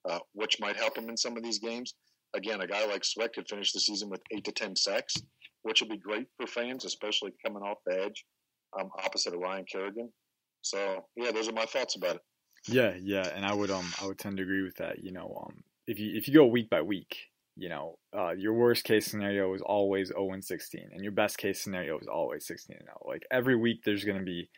uh, 0.09 0.19
which 0.33 0.59
might 0.59 0.77
help 0.77 0.95
them 0.95 1.09
in 1.09 1.17
some 1.17 1.37
of 1.37 1.43
these 1.43 1.59
games. 1.59 1.93
Again, 2.33 2.61
a 2.61 2.67
guy 2.67 2.85
like 2.85 3.03
Sweat 3.03 3.33
could 3.33 3.47
finish 3.47 3.71
the 3.73 3.79
season 3.79 4.09
with 4.09 4.21
eight 4.31 4.45
to 4.45 4.51
ten 4.51 4.75
sacks, 4.75 5.15
which 5.63 5.81
would 5.81 5.89
be 5.89 5.97
great 5.97 6.27
for 6.37 6.47
fans, 6.47 6.85
especially 6.85 7.31
coming 7.45 7.61
off 7.61 7.77
the 7.85 8.03
edge, 8.03 8.25
um, 8.79 8.89
opposite 9.03 9.33
of 9.33 9.39
Ryan 9.39 9.65
Kerrigan. 9.71 10.09
So 10.61 11.05
yeah, 11.15 11.31
those 11.31 11.49
are 11.49 11.53
my 11.53 11.65
thoughts 11.65 11.95
about 11.95 12.15
it. 12.15 12.21
Yeah, 12.67 12.93
yeah, 13.01 13.27
and 13.35 13.45
I 13.45 13.53
would 13.53 13.71
um 13.71 13.91
I 14.01 14.05
would 14.05 14.19
tend 14.19 14.37
to 14.37 14.43
agree 14.43 14.61
with 14.61 14.75
that. 14.77 15.03
You 15.03 15.11
know, 15.11 15.43
um 15.45 15.63
if 15.87 15.99
you 15.99 16.15
if 16.15 16.27
you 16.27 16.33
go 16.33 16.45
week 16.45 16.69
by 16.69 16.81
week, 16.81 17.17
you 17.55 17.69
know, 17.69 17.97
uh, 18.15 18.31
your 18.31 18.53
worst 18.53 18.83
case 18.83 19.05
scenario 19.05 19.53
is 19.53 19.61
always 19.61 20.09
0 20.09 20.31
and 20.33 20.43
16, 20.43 20.89
and 20.93 21.03
your 21.03 21.11
best 21.11 21.37
case 21.37 21.61
scenario 21.61 21.99
is 21.99 22.07
always 22.07 22.45
16 22.45 22.77
and 22.77 22.85
0. 22.85 22.97
Like 23.05 23.23
every 23.31 23.55
week, 23.55 23.81
there's 23.83 24.05
going 24.05 24.19
to 24.19 24.23
be 24.23 24.49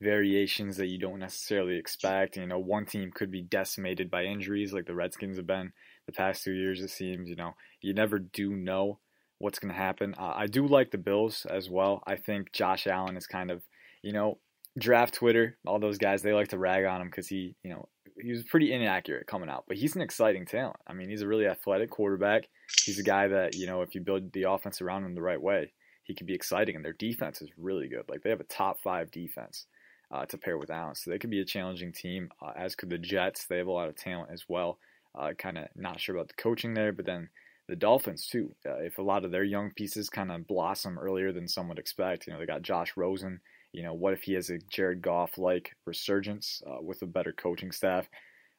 variations 0.00 0.76
that 0.76 0.86
you 0.86 0.98
don't 0.98 1.18
necessarily 1.18 1.76
expect. 1.76 2.36
And, 2.36 2.44
you 2.44 2.48
know, 2.48 2.58
one 2.58 2.86
team 2.86 3.10
could 3.12 3.30
be 3.30 3.42
decimated 3.42 4.10
by 4.10 4.24
injuries, 4.24 4.72
like 4.72 4.86
the 4.86 4.94
Redskins 4.94 5.36
have 5.36 5.46
been 5.46 5.72
the 6.06 6.12
past 6.12 6.42
two 6.42 6.52
years. 6.52 6.80
It 6.80 6.90
seems, 6.90 7.28
you 7.28 7.36
know, 7.36 7.54
you 7.80 7.92
never 7.92 8.18
do 8.18 8.56
know 8.56 8.98
what's 9.38 9.58
going 9.58 9.72
to 9.72 9.78
happen. 9.78 10.14
Uh, 10.18 10.32
I 10.34 10.46
do 10.46 10.66
like 10.66 10.90
the 10.90 10.98
Bills 10.98 11.46
as 11.48 11.68
well. 11.68 12.02
I 12.06 12.16
think 12.16 12.52
Josh 12.52 12.86
Allen 12.86 13.16
is 13.16 13.26
kind 13.26 13.50
of, 13.50 13.62
you 14.02 14.12
know, 14.12 14.38
draft 14.78 15.14
Twitter, 15.14 15.58
all 15.66 15.78
those 15.78 15.98
guys, 15.98 16.22
they 16.22 16.32
like 16.32 16.48
to 16.48 16.58
rag 16.58 16.84
on 16.84 17.00
him 17.00 17.08
because 17.08 17.28
he, 17.28 17.54
you 17.62 17.70
know, 17.70 17.88
he 18.20 18.30
was 18.30 18.44
pretty 18.44 18.72
inaccurate 18.72 19.26
coming 19.26 19.48
out, 19.48 19.64
but 19.66 19.76
he's 19.76 19.96
an 19.96 20.02
exciting 20.02 20.46
talent. 20.46 20.76
I 20.86 20.92
mean, 20.92 21.08
he's 21.08 21.22
a 21.22 21.26
really 21.28 21.46
athletic 21.46 21.90
quarterback. 21.90 22.48
He's 22.84 22.98
a 22.98 23.02
guy 23.02 23.28
that, 23.28 23.54
you 23.56 23.66
know, 23.66 23.82
if 23.82 23.94
you 23.94 24.00
build 24.00 24.32
the 24.32 24.44
offense 24.44 24.80
around 24.80 25.04
him 25.04 25.14
the 25.14 25.22
right 25.22 25.40
way, 25.40 25.72
he 26.04 26.14
can 26.14 26.26
be 26.26 26.34
exciting. 26.34 26.76
And 26.76 26.84
their 26.84 26.92
defense 26.92 27.40
is 27.40 27.50
really 27.56 27.88
good. 27.88 28.04
Like, 28.08 28.22
they 28.22 28.30
have 28.30 28.40
a 28.40 28.44
top 28.44 28.80
five 28.80 29.10
defense 29.10 29.66
uh, 30.12 30.26
to 30.26 30.38
pair 30.38 30.58
with 30.58 30.70
Allen. 30.70 30.94
So 30.94 31.10
they 31.10 31.18
could 31.18 31.30
be 31.30 31.40
a 31.40 31.44
challenging 31.44 31.92
team, 31.92 32.30
uh, 32.42 32.52
as 32.56 32.74
could 32.74 32.90
the 32.90 32.98
Jets. 32.98 33.46
They 33.46 33.58
have 33.58 33.66
a 33.66 33.72
lot 33.72 33.88
of 33.88 33.96
talent 33.96 34.30
as 34.32 34.44
well. 34.48 34.78
Uh, 35.18 35.32
kind 35.36 35.58
of 35.58 35.68
not 35.74 36.00
sure 36.00 36.14
about 36.14 36.28
the 36.28 36.42
coaching 36.42 36.74
there, 36.74 36.92
but 36.92 37.06
then 37.06 37.28
the 37.68 37.76
Dolphins 37.76 38.26
too. 38.26 38.54
Uh, 38.66 38.78
if 38.78 38.98
a 38.98 39.02
lot 39.02 39.24
of 39.24 39.30
their 39.30 39.44
young 39.44 39.70
pieces 39.74 40.10
kind 40.10 40.30
of 40.30 40.46
blossom 40.46 40.98
earlier 40.98 41.32
than 41.32 41.48
some 41.48 41.68
would 41.68 41.78
expect, 41.78 42.26
you 42.26 42.32
know, 42.32 42.38
they 42.38 42.46
got 42.46 42.62
Josh 42.62 42.92
Rosen. 42.96 43.40
You 43.72 43.84
know, 43.84 43.94
what 43.94 44.12
if 44.12 44.22
he 44.22 44.34
has 44.34 44.50
a 44.50 44.58
Jared 44.70 45.00
Goff 45.00 45.38
like 45.38 45.70
resurgence 45.86 46.60
uh, 46.66 46.82
with 46.82 47.02
a 47.02 47.06
better 47.06 47.32
coaching 47.32 47.70
staff? 47.70 48.08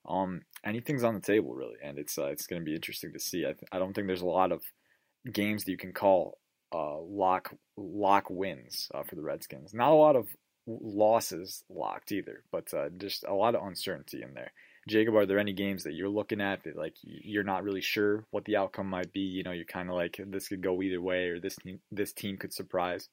Um, 0.07 0.41
anything's 0.65 1.03
on 1.03 1.13
the 1.13 1.21
table 1.21 1.53
really, 1.53 1.75
and 1.83 1.99
it's 1.99 2.17
uh, 2.17 2.27
it's 2.27 2.47
going 2.47 2.61
to 2.61 2.65
be 2.65 2.75
interesting 2.75 3.11
to 3.13 3.19
see. 3.19 3.41
I, 3.41 3.53
th- 3.53 3.69
I 3.71 3.79
don't 3.79 3.93
think 3.93 4.07
there's 4.07 4.21
a 4.21 4.25
lot 4.25 4.51
of 4.51 4.63
games 5.31 5.65
that 5.65 5.71
you 5.71 5.77
can 5.77 5.93
call 5.93 6.37
uh, 6.73 6.99
lock 6.99 7.53
lock 7.77 8.29
wins 8.29 8.89
uh, 8.93 9.03
for 9.03 9.15
the 9.15 9.21
Redskins. 9.21 9.73
Not 9.73 9.91
a 9.91 9.95
lot 9.95 10.15
of 10.15 10.27
losses 10.81 11.63
locked 11.69 12.11
either, 12.11 12.43
but 12.51 12.73
uh, 12.73 12.89
just 12.97 13.23
a 13.27 13.33
lot 13.33 13.55
of 13.55 13.65
uncertainty 13.65 14.21
in 14.21 14.33
there. 14.33 14.51
Jacob, 14.87 15.15
are 15.15 15.25
there 15.25 15.39
any 15.39 15.53
games 15.53 15.83
that 15.83 15.93
you're 15.93 16.09
looking 16.09 16.41
at 16.41 16.63
that 16.63 16.75
like 16.75 16.95
you're 17.03 17.43
not 17.43 17.63
really 17.63 17.81
sure 17.81 18.25
what 18.31 18.45
the 18.45 18.57
outcome 18.57 18.87
might 18.87 19.13
be? 19.13 19.21
You 19.21 19.43
know, 19.43 19.51
you're 19.51 19.65
kind 19.65 19.89
of 19.89 19.95
like 19.95 20.19
this 20.27 20.47
could 20.47 20.61
go 20.61 20.81
either 20.81 21.01
way, 21.01 21.27
or 21.27 21.39
this 21.39 21.55
team, 21.55 21.79
this 21.91 22.13
team 22.13 22.37
could 22.37 22.53
surprise. 22.53 23.09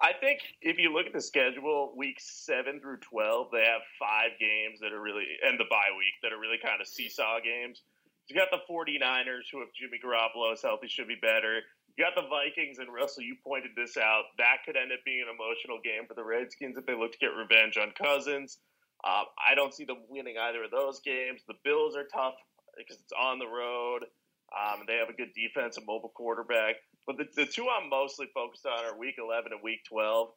I 0.00 0.12
think 0.20 0.40
if 0.62 0.78
you 0.78 0.92
look 0.92 1.06
at 1.06 1.12
the 1.12 1.20
schedule, 1.20 1.92
weeks 1.96 2.44
seven 2.46 2.80
through 2.80 2.98
twelve, 2.98 3.48
they 3.50 3.64
have 3.64 3.82
five 3.98 4.38
games 4.38 4.78
that 4.80 4.92
are 4.92 5.00
really, 5.00 5.26
and 5.42 5.58
the 5.58 5.66
bye 5.68 5.90
week 5.96 6.14
that 6.22 6.32
are 6.32 6.38
really 6.38 6.58
kind 6.62 6.80
of 6.80 6.86
seesaw 6.86 7.40
games. 7.42 7.82
You 8.28 8.36
got 8.36 8.50
the 8.50 8.60
49ers, 8.70 9.48
who 9.50 9.62
if 9.62 9.72
Jimmy 9.72 9.98
Garoppolo 10.04 10.52
is 10.52 10.60
healthy, 10.60 10.86
should 10.86 11.08
be 11.08 11.16
better. 11.20 11.62
You 11.98 12.06
got 12.06 12.14
the 12.14 12.30
Vikings, 12.30 12.78
and 12.78 12.94
Russell, 12.94 13.24
you 13.24 13.34
pointed 13.42 13.72
this 13.74 13.96
out. 13.96 14.30
That 14.38 14.62
could 14.64 14.76
end 14.76 14.94
up 14.94 15.02
being 15.04 15.26
an 15.26 15.34
emotional 15.34 15.82
game 15.82 16.06
for 16.06 16.14
the 16.14 16.22
Redskins 16.22 16.78
if 16.78 16.86
they 16.86 16.94
look 16.94 17.10
to 17.10 17.18
get 17.18 17.34
revenge 17.34 17.74
on 17.76 17.90
Cousins. 17.98 18.62
Uh, 19.02 19.26
I 19.34 19.56
don't 19.58 19.74
see 19.74 19.82
them 19.82 20.06
winning 20.08 20.38
either 20.38 20.62
of 20.62 20.70
those 20.70 21.00
games. 21.02 21.42
The 21.48 21.58
Bills 21.64 21.96
are 21.96 22.06
tough 22.06 22.38
because 22.78 23.02
it's 23.02 23.10
on 23.18 23.42
the 23.42 23.50
road. 23.50 24.06
Um, 24.54 24.86
they 24.86 24.94
have 24.94 25.10
a 25.10 25.18
good 25.18 25.34
defense, 25.34 25.76
a 25.76 25.82
mobile 25.82 26.14
quarterback. 26.14 26.76
But 27.02 27.18
the, 27.18 27.26
the 27.34 27.50
two 27.50 27.66
I'm 27.66 27.90
mostly 27.90 28.30
focused 28.32 28.64
on 28.64 28.78
are 28.86 28.96
Week 28.96 29.18
11 29.18 29.50
and 29.50 29.60
Week 29.60 29.82
12. 29.90 30.30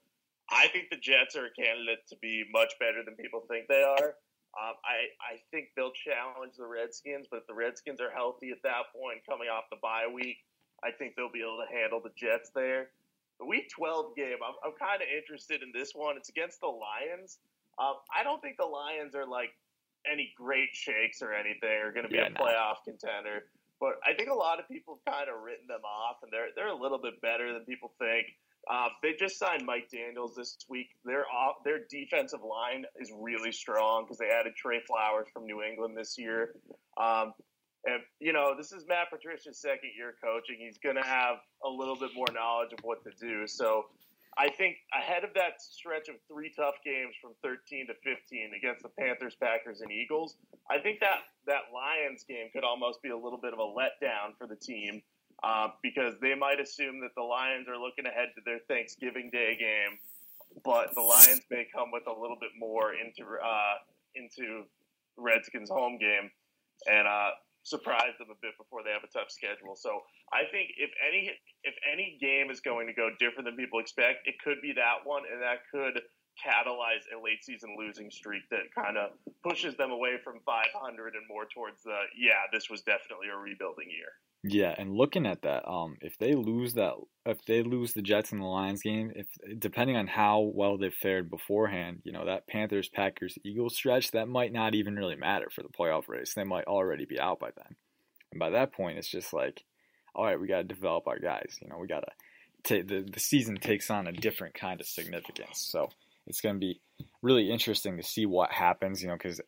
I 0.50 0.66
think 0.74 0.90
the 0.90 0.98
Jets 0.98 1.38
are 1.38 1.46
a 1.46 1.54
candidate 1.54 2.02
to 2.10 2.18
be 2.24 2.42
much 2.52 2.74
better 2.82 3.06
than 3.06 3.14
people 3.14 3.46
think 3.46 3.70
they 3.70 3.86
are. 3.86 4.18
Um, 4.58 4.76
I, 4.82 5.14
I 5.22 5.38
think 5.54 5.78
they'll 5.78 5.94
challenge 5.94 6.58
the 6.58 6.66
Redskins, 6.66 7.30
but 7.30 7.46
if 7.46 7.48
the 7.48 7.54
Redskins 7.54 8.02
are 8.02 8.10
healthy 8.10 8.50
at 8.50 8.66
that 8.66 8.90
point, 8.98 9.22
coming 9.30 9.48
off 9.48 9.70
the 9.70 9.78
bye 9.80 10.10
week, 10.12 10.42
I 10.84 10.92
think 10.92 11.16
they'll 11.16 11.32
be 11.32 11.42
able 11.42 11.62
to 11.62 11.70
handle 11.70 12.02
the 12.02 12.12
Jets 12.18 12.52
there. 12.54 12.90
The 13.40 13.46
Week 13.46 13.70
12 13.74 14.16
game, 14.16 14.38
I'm, 14.46 14.54
I'm 14.66 14.78
kind 14.78 15.02
of 15.02 15.08
interested 15.10 15.64
in 15.64 15.72
this 15.74 15.94
one. 15.94 16.18
It's 16.18 16.30
against 16.30 16.62
the 16.62 16.68
Lions. 16.70 17.40
Um, 17.80 17.96
I 18.14 18.24
don't 18.24 18.42
think 18.42 18.58
the 18.58 18.70
Lions 18.70 19.16
are 19.16 19.26
like 19.26 19.50
any 20.06 20.34
great 20.38 20.70
shakes 20.74 21.22
or 21.22 21.34
anything, 21.34 21.70
are 21.70 21.92
going 21.92 22.06
to 22.06 22.10
be 22.10 22.18
yeah, 22.18 22.28
a 22.28 22.38
playoff 22.38 22.82
no. 22.86 22.94
contender. 22.94 23.46
But 23.80 23.98
I 24.06 24.14
think 24.14 24.30
a 24.30 24.34
lot 24.34 24.60
of 24.60 24.68
people 24.68 25.00
have 25.06 25.14
kind 25.14 25.30
of 25.30 25.42
written 25.42 25.66
them 25.68 25.82
off, 25.82 26.18
and 26.22 26.32
they're 26.32 26.50
they're 26.56 26.70
a 26.70 26.80
little 26.80 27.00
bit 27.02 27.20
better 27.22 27.52
than 27.52 27.66
people 27.66 27.92
think. 27.98 28.28
Uh, 28.70 28.90
they 29.02 29.14
just 29.18 29.40
signed 29.40 29.66
Mike 29.66 29.90
Daniels 29.90 30.36
this 30.36 30.56
week. 30.70 30.90
Their 31.04 31.26
off, 31.32 31.64
their 31.66 31.80
defensive 31.90 32.42
line 32.44 32.86
is 33.00 33.12
really 33.12 33.52
strong 33.52 34.06
because 34.06 34.20
they 34.20 34.30
added 34.30 34.54
Trey 34.56 34.82
Flowers 34.86 35.28
from 35.34 35.46
New 35.46 35.64
England 35.64 35.98
this 35.98 36.16
year. 36.18 36.54
Um, 36.96 37.34
and 37.86 38.02
you 38.20 38.34
know, 38.34 38.56
this 38.56 38.72
is 38.72 38.86
Matt 38.88 39.10
Patricia's 39.10 39.60
second 39.60 39.92
year 39.98 40.14
coaching. 40.24 40.58
He's 40.60 40.78
going 40.78 40.96
to 40.96 41.04
have 41.04 41.38
a 41.66 41.70
little 41.70 41.96
bit 41.96 42.12
more 42.16 42.28
knowledge 42.34 42.74
of 42.74 42.80
what 42.84 43.04
to 43.04 43.12
do. 43.20 43.48
So 43.48 43.86
I 44.38 44.50
think 44.50 44.78
ahead 44.94 45.24
of 45.24 45.34
that 45.34 45.62
stretch 45.62 46.08
of 46.08 46.16
three 46.28 46.52
tough 46.56 46.76
games 46.86 47.16
from 47.22 47.32
13 47.44 47.88
to 47.88 47.94
15 48.04 48.52
against 48.56 48.84
the 48.84 48.90
Panthers, 48.90 49.36
Packers, 49.36 49.82
and 49.82 49.92
Eagles, 49.92 50.36
I 50.70 50.78
think 50.78 51.00
that 51.00 51.20
that 51.48 51.74
Lions 51.74 52.24
game 52.24 52.48
could 52.54 52.64
almost 52.64 53.02
be 53.02 53.10
a 53.10 53.18
little 53.18 53.40
bit 53.40 53.54
of 53.54 53.60
a 53.60 53.64
letdown 53.64 54.38
for 54.38 54.48
the 54.48 54.56
team 54.56 55.02
uh, 55.44 55.70
because 55.82 56.14
they 56.22 56.36
might 56.36 56.60
assume 56.60 57.02
that 57.02 57.16
the 57.16 57.24
Lions 57.24 57.68
are 57.68 57.78
looking 57.78 58.06
ahead 58.06 58.30
to 58.36 58.42
their 58.46 58.60
Thanksgiving 58.68 59.30
Day 59.32 59.58
game, 59.60 59.98
but 60.64 60.94
the 60.94 61.02
Lions 61.02 61.42
may 61.50 61.68
come 61.74 61.90
with 61.92 62.04
a 62.08 62.14
little 62.14 62.38
bit 62.40 62.52
more 62.58 62.94
into 62.94 63.26
uh, 63.44 63.74
into 64.16 64.64
Redskins 65.18 65.70
home 65.70 65.98
game 65.98 66.30
and 66.90 67.08
uh, 67.08 67.32
surprise 67.64 68.18
them 68.18 68.34
a 68.34 68.40
bit 68.42 68.58
before 68.58 68.82
they 68.84 68.92
have 68.92 69.06
a 69.06 69.12
tough 69.14 69.30
schedule. 69.30 69.76
So 69.78 70.02
I 70.34 70.50
think 70.50 70.74
if 70.78 70.90
any 71.02 71.32
if 71.64 71.76
any 71.86 72.18
game 72.20 72.50
is 72.50 72.60
going 72.60 72.88
to 72.88 72.94
go 72.94 73.10
different 73.20 73.46
than 73.46 73.56
people 73.56 73.80
expect, 73.80 74.26
it 74.26 74.36
could 74.44 74.62
be 74.62 74.74
that 74.74 75.06
one, 75.06 75.24
and 75.30 75.42
that 75.42 75.66
could 75.70 76.02
catalyze 76.40 77.06
a 77.12 77.18
late 77.22 77.44
season 77.44 77.76
losing 77.78 78.10
streak 78.10 78.42
that 78.50 78.72
kind 78.74 78.98
of 78.98 79.12
pushes 79.44 79.76
them 79.76 79.92
away 79.92 80.18
from 80.24 80.40
500 80.46 81.14
and 81.14 81.28
more 81.28 81.46
towards 81.54 81.84
the 81.84 82.08
yeah, 82.18 82.50
this 82.52 82.70
was 82.70 82.82
definitely 82.82 83.28
a 83.30 83.38
rebuilding 83.38 83.92
year. 83.92 84.10
Yeah, 84.44 84.74
and 84.76 84.96
looking 84.96 85.28
at 85.28 85.44
that, 85.44 85.70
um, 85.70 85.98
if 86.02 86.18
they 86.18 86.34
lose 86.34 86.74
that, 86.74 86.94
if 87.28 87.46
they 87.46 87.62
lose 87.62 87.94
the 87.94 88.02
Jets 88.02 88.32
and 88.32 88.42
the 88.42 88.46
Lions 88.46 88.82
game, 88.82 89.12
if 89.16 89.28
depending 89.60 89.96
on 89.96 90.08
how 90.08 90.40
well 90.40 90.80
they've 90.80 90.94
fared 90.94 91.30
beforehand, 91.30 92.02
you 92.04 92.12
know 92.12 92.26
that 92.26 92.48
Panthers, 92.48 92.90
Packers, 92.90 93.38
Eagles 93.44 93.76
stretch, 93.76 94.12
that 94.12 94.28
might 94.28 94.52
not 94.52 94.74
even 94.74 94.96
really 94.96 95.16
matter 95.16 95.50
for 95.54 95.62
the 95.62 95.70
playoff 95.70 96.08
race. 96.08 96.34
They 96.34 96.44
might 96.44 96.66
already 96.66 97.06
be 97.06 97.20
out 97.20 97.40
by 97.40 97.50
then, 97.56 97.76
and 98.32 98.40
by 98.40 98.50
that 98.52 98.74
point, 98.74 98.98
it's 98.98 99.12
just 99.12 99.32
like, 99.32 99.64
all 100.16 100.26
right, 100.26 100.42
we 100.42 100.48
got 100.48 100.58
to 100.58 100.64
develop 100.64 101.08
our 101.08 101.20
guys. 101.20 101.60
You 101.62 101.70
know, 101.70 101.78
we 101.78 101.86
got 101.86 102.00
to 102.00 102.12
take 102.64 102.88
the 102.88 103.02
the 103.02 103.20
season 103.20 103.58
takes 103.58 103.92
on 103.92 104.08
a 104.08 104.12
different 104.12 104.56
kind 104.56 104.82
of 104.82 104.88
significance. 104.88 105.68
So 105.70 105.90
it's 106.26 106.42
going 106.42 106.56
to 106.56 106.60
be 106.60 106.82
really 107.22 107.52
interesting 107.52 107.98
to 107.98 108.04
see 108.04 108.26
what 108.26 108.52
happens. 108.52 109.04
You 109.04 109.10
know, 109.10 109.18
because 109.18 109.40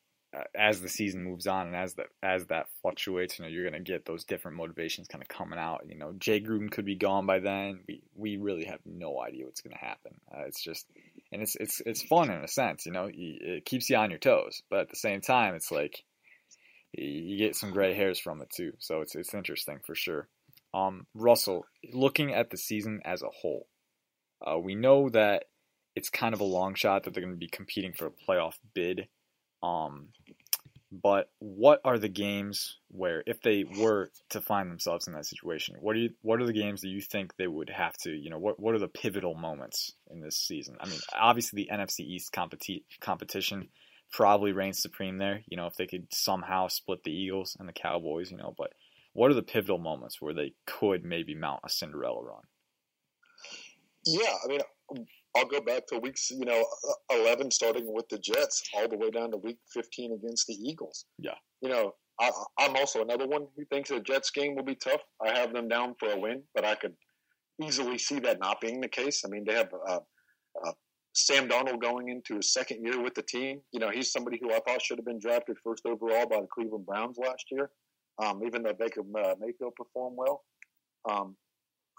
as 0.56 0.82
the 0.82 0.90
season 0.90 1.24
moves 1.24 1.48
on 1.48 1.68
and 1.68 1.76
as 1.76 1.94
that 1.96 2.08
as 2.22 2.46
that 2.48 2.68
fluctuates, 2.82 3.38
you 3.38 3.46
know, 3.46 3.50
you're 3.50 3.64
gonna 3.64 3.80
get 3.80 4.06
those 4.06 4.24
different 4.24 4.58
motivations 4.58 5.08
kind 5.08 5.22
of 5.22 5.28
coming 5.28 5.60
out. 5.60 5.84
You 5.88 5.98
know, 5.98 6.14
Jay 6.18 6.42
Gruden 6.42 6.72
could 6.72 6.86
be 6.86 6.96
gone 6.96 7.26
by 7.26 7.40
then. 7.40 7.82
We 7.88 8.02
we 8.16 8.38
really 8.38 8.66
have 8.66 8.80
no 8.86 9.22
idea 9.22 9.46
what's 9.46 9.62
gonna 9.62 9.78
happen. 9.78 10.14
Uh, 10.32 10.46
it's 10.48 10.64
just, 10.64 10.88
and 11.32 11.42
it's 11.42 11.56
it's 11.56 11.82
it's 11.86 12.04
fun 12.04 12.32
in 12.32 12.44
a 12.44 12.48
sense. 12.48 12.86
You 12.86 12.92
know, 12.92 13.10
it 13.12 13.66
keeps 13.66 13.90
you 13.90 13.98
on 13.98 14.10
your 14.10 14.20
toes, 14.20 14.64
but 14.70 14.80
at 14.80 14.90
the 14.90 14.96
same 14.96 15.22
time, 15.22 15.56
it's 15.56 15.72
like 15.72 16.04
you 16.94 17.38
get 17.38 17.56
some 17.56 17.72
gray 17.72 17.94
hairs 17.94 18.20
from 18.20 18.42
it 18.42 18.50
too. 18.50 18.74
So 18.80 19.02
it's 19.02 19.16
it's 19.16 19.34
interesting 19.34 19.80
for 19.86 19.96
sure. 19.96 20.28
Um, 20.74 21.06
Russell, 21.14 21.66
looking 21.92 22.34
at 22.34 22.50
the 22.50 22.58
season 22.58 23.02
as 23.06 23.22
a 23.22 23.30
whole, 23.30 23.68
uh, 24.46 24.58
we 24.58 24.74
know 24.74 25.10
that 25.10 25.46
it's 25.96 26.10
kind 26.10 26.34
of 26.34 26.42
a 26.42 26.46
long 26.46 26.74
shot 26.74 27.04
that 27.04 27.14
they're 27.14 27.24
going 27.24 27.36
to 27.36 27.40
be 27.40 27.48
competing 27.48 27.94
for 27.94 28.08
a 28.08 28.12
playoff 28.12 28.56
bid. 28.74 29.08
Um, 29.64 30.10
but 30.92 31.32
what 31.40 31.82
are 31.84 31.98
the 31.98 32.10
games 32.10 32.78
where, 32.90 33.24
if 33.26 33.42
they 33.42 33.64
were 33.64 34.12
to 34.30 34.42
find 34.42 34.70
themselves 34.70 35.08
in 35.08 35.14
that 35.14 35.26
situation, 35.26 35.76
what 35.80 35.96
are 35.96 36.00
you, 36.00 36.12
what 36.22 36.40
are 36.40 36.46
the 36.46 36.54
games 36.54 36.82
that 36.82 36.90
you 36.90 37.02
think 37.02 37.36
they 37.36 37.48
would 37.48 37.72
have 37.72 37.98
to, 38.04 38.12
you 38.12 38.30
know, 38.30 38.38
what 38.38 38.60
what 38.60 38.76
are 38.76 38.80
the 38.80 38.88
pivotal 38.88 39.34
moments 39.34 39.94
in 40.12 40.22
this 40.22 40.38
season? 40.38 40.76
I 40.80 40.88
mean, 40.88 41.00
obviously 41.18 41.64
the 41.64 41.76
NFC 41.76 42.02
East 42.02 42.32
competi- 42.32 42.84
competition 43.02 43.70
probably 44.12 44.52
reigns 44.52 44.82
supreme 44.82 45.18
there. 45.18 45.42
You 45.48 45.58
know, 45.58 45.66
if 45.66 45.76
they 45.76 45.88
could 45.88 46.14
somehow 46.14 46.68
split 46.68 47.04
the 47.04 47.12
Eagles 47.12 47.58
and 47.60 47.68
the 47.68 47.74
Cowboys, 47.74 48.30
you 48.30 48.38
know, 48.38 48.54
but 48.56 48.74
what 49.14 49.32
are 49.32 49.36
the 49.36 49.42
pivotal 49.42 49.80
moments 49.80 50.22
where 50.22 50.34
they 50.34 50.54
could 50.68 51.04
maybe 51.04 51.34
mount 51.34 51.62
a 51.64 51.70
Cinderella 51.70 52.24
run? 52.24 52.44
Yeah, 54.06 54.36
I 54.44 54.48
mean, 54.48 54.62
I'll 55.36 55.46
go 55.46 55.62
back 55.62 55.88
to 55.88 55.98
weeks, 55.98 56.30
you 56.30 56.46
know, 56.46 56.64
11 57.12 57.50
starting 57.52 57.92
with 57.92 58.08
the 58.10 58.20
Jets 58.20 58.62
all 58.76 58.88
the 58.88 58.98
way 58.98 59.10
down 59.10 59.32
to 59.32 59.38
week 59.38 59.58
15 59.74 60.14
against 60.14 60.48
the 60.48 60.54
Eagles. 60.54 61.06
Yeah. 61.18 61.36
You 61.62 61.70
know, 61.70 61.96
I, 62.20 62.30
am 62.60 62.76
also 62.76 63.02
another 63.02 63.28
one 63.28 63.48
who 63.58 63.66
thinks 63.66 63.90
the 63.90 64.00
Jets 64.00 64.30
game 64.30 64.56
will 64.56 64.64
be 64.64 64.76
tough. 64.76 65.02
I 65.26 65.38
have 65.38 65.54
them 65.54 65.68
down 65.68 65.96
for 66.00 66.12
a 66.12 66.20
win, 66.20 66.44
but 66.54 66.66
I 66.66 66.76
could 66.76 66.94
easily 67.62 67.98
see 67.98 68.20
that 68.20 68.40
not 68.40 68.62
being 68.62 68.80
the 68.80 68.88
case. 68.88 69.24
I 69.26 69.30
mean, 69.30 69.44
they 69.46 69.54
have 69.54 69.72
uh, 69.88 70.00
uh, 70.66 70.72
Sam 71.14 71.48
Darnold 71.48 71.82
going 71.82 72.10
into 72.10 72.36
his 72.36 72.54
second 72.54 72.84
year 72.84 73.02
with 73.02 73.16
the 73.16 73.24
team. 73.24 73.62
You 73.72 73.80
know, 73.80 73.90
he's 73.90 74.12
somebody 74.12 74.40
who 74.42 74.52
I 74.52 74.60
thought 74.60 74.82
should 74.82 75.00
have 75.00 75.06
been 75.06 75.20
drafted 75.20 75.58
first 75.64 75.86
overall 75.86 76.28
by 76.28 76.42
the 76.42 76.48
Cleveland 76.54 76.86
Browns 76.86 77.18
last 77.18 77.46
year, 77.52 77.72
um, 78.24 78.42
even 78.46 78.62
though 78.62 78.74
Baker 78.74 79.02
uh, 79.02 79.34
Mayfield 79.40 79.74
performed 79.76 80.18
well. 80.18 80.44
Um, 81.10 81.36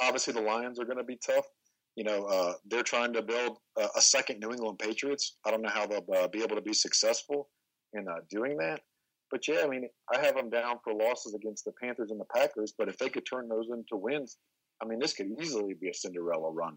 obviously, 0.00 0.32
the 0.32 0.40
Lions 0.40 0.78
are 0.78 0.84
going 0.84 0.98
to 0.98 1.04
be 1.04 1.18
tough 1.24 1.46
you 1.96 2.04
know, 2.04 2.24
uh, 2.24 2.54
they're 2.66 2.82
trying 2.82 3.12
to 3.12 3.22
build 3.22 3.58
a, 3.76 4.00
second 4.00 4.40
New 4.40 4.50
England 4.50 4.78
Patriots. 4.78 5.36
I 5.46 5.50
don't 5.50 5.62
know 5.62 5.70
how 5.70 5.86
they'll 5.86 6.04
uh, 6.14 6.28
be 6.28 6.42
able 6.42 6.56
to 6.56 6.62
be 6.62 6.72
successful 6.72 7.48
in 7.92 8.08
uh, 8.08 8.20
doing 8.30 8.56
that. 8.58 8.80
But 9.30 9.46
yeah, 9.48 9.62
I 9.64 9.68
mean, 9.68 9.88
I 10.12 10.24
have 10.24 10.36
them 10.36 10.50
down 10.50 10.76
for 10.82 10.92
losses 10.92 11.34
against 11.34 11.64
the 11.64 11.72
Panthers 11.80 12.10
and 12.10 12.20
the 12.20 12.26
Packers. 12.34 12.74
But 12.76 12.88
if 12.88 12.98
they 12.98 13.08
could 13.08 13.24
turn 13.26 13.48
those 13.48 13.68
into 13.70 13.96
wins, 13.96 14.38
I 14.82 14.86
mean, 14.86 14.98
this 14.98 15.12
could 15.12 15.28
easily 15.40 15.74
be 15.80 15.88
a 15.88 15.94
Cinderella 15.94 16.50
run. 16.50 16.76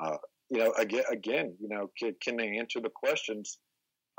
Uh, 0.00 0.16
you 0.50 0.58
know, 0.58 0.72
again, 0.78 1.04
again, 1.10 1.54
you 1.60 1.68
know, 1.68 1.90
can, 1.98 2.14
can 2.22 2.36
they 2.36 2.58
answer 2.58 2.80
the 2.80 2.90
questions 2.90 3.58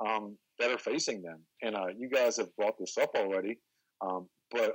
um, 0.06 0.38
that 0.60 0.72
are 0.72 0.78
facing 0.78 1.22
them? 1.22 1.40
And 1.62 1.76
uh, 1.76 1.88
you 1.98 2.10
guys 2.10 2.38
have 2.38 2.56
brought 2.56 2.78
this 2.80 2.98
up 2.98 3.12
already, 3.16 3.60
um, 4.02 4.28
but 4.52 4.74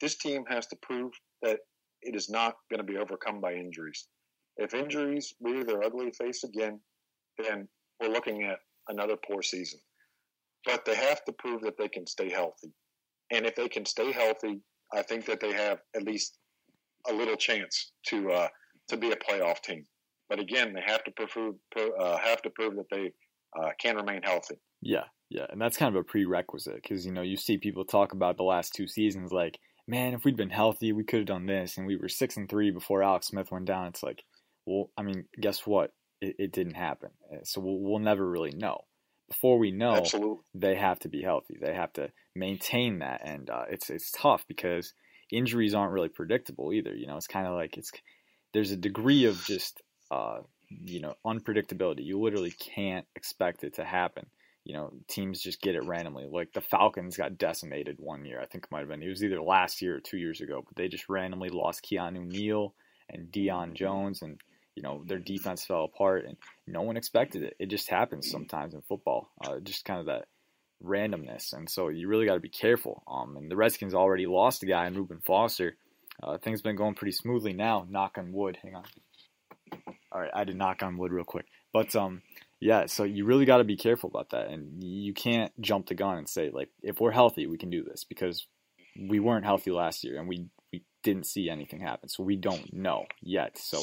this 0.00 0.16
team 0.16 0.44
has 0.48 0.66
to 0.68 0.76
prove 0.82 1.12
that 1.42 1.60
it 2.02 2.14
is 2.14 2.28
not 2.28 2.54
going 2.70 2.78
to 2.78 2.84
be 2.84 2.98
overcome 2.98 3.40
by 3.40 3.54
injuries. 3.54 4.06
If 4.58 4.74
injuries 4.74 5.34
rear 5.40 5.64
their 5.64 5.84
ugly 5.84 6.10
face 6.10 6.44
again, 6.44 6.80
then 7.38 7.68
we're 8.00 8.08
looking 8.08 8.42
at 8.42 8.58
another 8.88 9.16
poor 9.16 9.42
season. 9.42 9.80
But 10.64 10.84
they 10.84 10.96
have 10.96 11.24
to 11.24 11.32
prove 11.32 11.62
that 11.62 11.78
they 11.78 11.88
can 11.88 12.06
stay 12.06 12.30
healthy. 12.30 12.72
And 13.30 13.46
if 13.46 13.54
they 13.54 13.68
can 13.68 13.86
stay 13.86 14.12
healthy, 14.12 14.60
I 14.92 15.02
think 15.02 15.26
that 15.26 15.40
they 15.40 15.52
have 15.52 15.78
at 15.94 16.02
least 16.02 16.38
a 17.08 17.12
little 17.12 17.36
chance 17.36 17.92
to 18.06 18.30
uh, 18.32 18.48
to 18.88 18.96
be 18.96 19.12
a 19.12 19.16
playoff 19.16 19.60
team. 19.60 19.86
But 20.28 20.40
again, 20.40 20.74
they 20.74 20.82
have 20.84 21.04
to 21.04 21.12
prove 21.12 21.54
uh, 21.76 22.18
have 22.18 22.42
to 22.42 22.50
prove 22.50 22.76
that 22.76 22.90
they 22.90 23.12
uh, 23.58 23.70
can 23.80 23.96
remain 23.96 24.22
healthy. 24.22 24.56
Yeah, 24.82 25.04
yeah, 25.30 25.46
and 25.50 25.60
that's 25.60 25.76
kind 25.76 25.94
of 25.94 26.00
a 26.00 26.04
prerequisite 26.04 26.82
because 26.82 27.06
you 27.06 27.12
know 27.12 27.22
you 27.22 27.36
see 27.36 27.58
people 27.58 27.84
talk 27.84 28.12
about 28.12 28.36
the 28.36 28.42
last 28.42 28.72
two 28.74 28.86
seasons 28.86 29.32
like, 29.32 29.58
man, 29.86 30.14
if 30.14 30.24
we'd 30.24 30.36
been 30.36 30.50
healthy, 30.50 30.92
we 30.92 31.04
could 31.04 31.20
have 31.20 31.26
done 31.26 31.46
this, 31.46 31.76
and 31.76 31.86
we 31.86 31.96
were 31.96 32.08
six 32.08 32.36
and 32.36 32.48
three 32.48 32.70
before 32.70 33.02
Alex 33.02 33.28
Smith 33.28 33.50
went 33.50 33.66
down. 33.66 33.86
It's 33.88 34.02
like, 34.02 34.22
well, 34.68 34.90
I 34.96 35.02
mean, 35.02 35.24
guess 35.40 35.66
what? 35.66 35.92
It, 36.20 36.36
it 36.38 36.52
didn't 36.52 36.74
happen, 36.74 37.10
uh, 37.32 37.38
so 37.44 37.60
we'll, 37.60 37.78
we'll 37.78 37.98
never 38.00 38.28
really 38.28 38.52
know. 38.52 38.82
Before 39.28 39.58
we 39.58 39.70
know, 39.70 39.94
Absolutely. 39.94 40.38
they 40.54 40.74
have 40.74 40.98
to 41.00 41.08
be 41.08 41.22
healthy. 41.22 41.58
They 41.60 41.74
have 41.74 41.92
to 41.94 42.10
maintain 42.34 43.00
that, 43.00 43.22
and 43.24 43.48
uh, 43.50 43.64
it's 43.70 43.90
it's 43.90 44.10
tough 44.10 44.44
because 44.48 44.94
injuries 45.30 45.74
aren't 45.74 45.92
really 45.92 46.08
predictable 46.08 46.72
either. 46.72 46.94
You 46.94 47.06
know, 47.06 47.16
it's 47.16 47.26
kind 47.26 47.46
of 47.46 47.54
like 47.54 47.76
it's 47.76 47.92
there's 48.52 48.70
a 48.70 48.76
degree 48.76 49.24
of 49.26 49.42
just 49.44 49.82
uh, 50.10 50.38
you 50.68 51.00
know 51.00 51.14
unpredictability. 51.26 52.04
You 52.04 52.20
literally 52.20 52.52
can't 52.52 53.06
expect 53.16 53.64
it 53.64 53.74
to 53.74 53.84
happen. 53.84 54.26
You 54.64 54.74
know, 54.74 54.92
teams 55.08 55.40
just 55.40 55.62
get 55.62 55.76
it 55.76 55.84
randomly. 55.84 56.26
Like 56.30 56.52
the 56.52 56.60
Falcons 56.60 57.16
got 57.16 57.38
decimated 57.38 57.96
one 57.98 58.24
year. 58.24 58.40
I 58.40 58.46
think 58.46 58.64
it 58.64 58.70
might 58.70 58.80
have 58.80 58.88
been. 58.88 59.02
It 59.02 59.08
was 59.08 59.24
either 59.24 59.40
last 59.40 59.80
year 59.80 59.96
or 59.96 60.00
two 60.00 60.18
years 60.18 60.40
ago, 60.40 60.62
but 60.66 60.76
they 60.76 60.88
just 60.88 61.08
randomly 61.08 61.48
lost 61.48 61.84
Keanu 61.84 62.26
Neal 62.26 62.74
and 63.08 63.32
Deion 63.32 63.72
Jones, 63.72 64.20
and 64.20 64.38
you 64.78 64.82
know 64.82 65.02
their 65.04 65.18
defense 65.18 65.64
fell 65.64 65.82
apart, 65.82 66.24
and 66.24 66.36
no 66.64 66.82
one 66.82 66.96
expected 66.96 67.42
it. 67.42 67.56
It 67.58 67.66
just 67.66 67.90
happens 67.90 68.30
sometimes 68.30 68.74
in 68.74 68.82
football. 68.82 69.28
Uh, 69.44 69.58
just 69.58 69.84
kind 69.84 69.98
of 69.98 70.06
that 70.06 70.26
randomness, 70.84 71.52
and 71.52 71.68
so 71.68 71.88
you 71.88 72.06
really 72.06 72.26
got 72.26 72.34
to 72.34 72.40
be 72.40 72.48
careful. 72.48 73.02
Um, 73.08 73.36
and 73.36 73.50
the 73.50 73.56
Redskins 73.56 73.92
already 73.92 74.26
lost 74.26 74.62
a 74.62 74.66
guy 74.66 74.86
in 74.86 74.94
Reuben 74.94 75.20
Foster. 75.26 75.76
Uh, 76.22 76.38
things 76.38 76.62
been 76.62 76.76
going 76.76 76.94
pretty 76.94 77.10
smoothly 77.10 77.52
now. 77.52 77.88
Knock 77.90 78.18
on 78.18 78.32
wood. 78.32 78.56
Hang 78.62 78.76
on. 78.76 78.84
All 80.12 80.20
right, 80.20 80.30
I 80.32 80.44
did 80.44 80.54
knock 80.54 80.84
on 80.84 80.96
wood 80.96 81.10
real 81.10 81.24
quick, 81.24 81.46
but 81.72 81.96
um, 81.96 82.22
yeah. 82.60 82.86
So 82.86 83.02
you 83.02 83.24
really 83.24 83.46
got 83.46 83.58
to 83.58 83.64
be 83.64 83.76
careful 83.76 84.08
about 84.08 84.30
that, 84.30 84.46
and 84.46 84.84
you 84.84 85.12
can't 85.12 85.50
jump 85.60 85.88
the 85.88 85.96
gun 85.96 86.18
and 86.18 86.28
say 86.28 86.50
like, 86.52 86.68
if 86.84 87.00
we're 87.00 87.10
healthy, 87.10 87.48
we 87.48 87.58
can 87.58 87.70
do 87.70 87.82
this 87.82 88.04
because 88.04 88.46
we 88.96 89.18
weren't 89.18 89.44
healthy 89.44 89.72
last 89.72 90.04
year, 90.04 90.20
and 90.20 90.28
we 90.28 90.46
we 90.72 90.84
didn't 91.02 91.26
see 91.26 91.50
anything 91.50 91.80
happen, 91.80 92.08
so 92.08 92.22
we 92.22 92.36
don't 92.36 92.72
know 92.72 93.06
yet. 93.20 93.58
So 93.58 93.80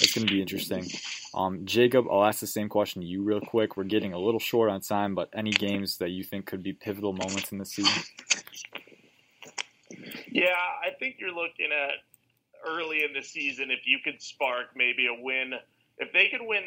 it's 0.00 0.14
going 0.14 0.26
to 0.26 0.32
be 0.32 0.40
interesting. 0.40 0.88
Um, 1.34 1.64
Jacob, 1.64 2.06
I'll 2.10 2.24
ask 2.24 2.40
the 2.40 2.46
same 2.46 2.68
question 2.68 3.02
to 3.02 3.08
you 3.08 3.22
real 3.22 3.40
quick. 3.40 3.76
We're 3.76 3.84
getting 3.84 4.12
a 4.12 4.18
little 4.18 4.40
short 4.40 4.70
on 4.70 4.80
time, 4.80 5.14
but 5.14 5.28
any 5.32 5.50
games 5.50 5.98
that 5.98 6.10
you 6.10 6.24
think 6.24 6.46
could 6.46 6.62
be 6.62 6.72
pivotal 6.72 7.12
moments 7.12 7.52
in 7.52 7.58
the 7.58 7.66
season? 7.66 8.02
Yeah, 10.30 10.54
I 10.54 10.90
think 10.98 11.16
you're 11.18 11.34
looking 11.34 11.70
at 11.72 11.94
early 12.66 13.04
in 13.04 13.12
the 13.12 13.22
season 13.22 13.70
if 13.70 13.80
you 13.86 13.98
could 14.04 14.22
spark 14.22 14.68
maybe 14.74 15.06
a 15.06 15.22
win. 15.22 15.54
If 15.98 16.12
they 16.12 16.28
could 16.28 16.42
win 16.42 16.62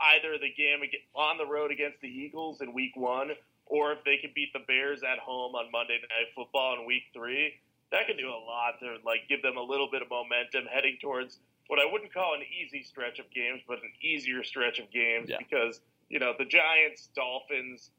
either 0.00 0.38
the 0.38 0.52
game 0.52 0.80
on 1.14 1.38
the 1.38 1.46
road 1.46 1.70
against 1.70 2.00
the 2.00 2.08
Eagles 2.08 2.60
in 2.60 2.72
week 2.72 2.96
one, 2.96 3.30
or 3.66 3.92
if 3.92 4.04
they 4.04 4.18
could 4.18 4.34
beat 4.34 4.52
the 4.52 4.60
Bears 4.66 5.02
at 5.02 5.18
home 5.18 5.54
on 5.54 5.70
Monday 5.70 5.98
Night 6.02 6.28
Football 6.34 6.78
in 6.80 6.86
week 6.86 7.04
three, 7.12 7.54
that 7.92 8.06
could 8.06 8.18
do 8.18 8.28
a 8.28 8.40
lot 8.44 8.78
to 8.80 8.96
like 9.04 9.28
give 9.28 9.42
them 9.42 9.56
a 9.56 9.62
little 9.62 9.88
bit 9.90 10.02
of 10.02 10.10
momentum 10.10 10.64
heading 10.72 10.98
towards 11.00 11.38
what 11.68 11.78
I 11.78 11.90
wouldn't 11.90 12.12
call 12.12 12.34
an 12.34 12.42
easy 12.42 12.82
stretch 12.82 13.18
of 13.18 13.30
games, 13.30 13.62
but 13.66 13.78
an 13.78 13.92
easier 14.02 14.44
stretch 14.44 14.78
of 14.78 14.90
games 14.90 15.28
yeah. 15.28 15.36
because 15.38 15.80
you 16.08 16.18
know 16.18 16.32
the 16.38 16.44
Giants, 16.44 17.08
Dolphins, 17.14 17.90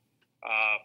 uh, 0.44 0.78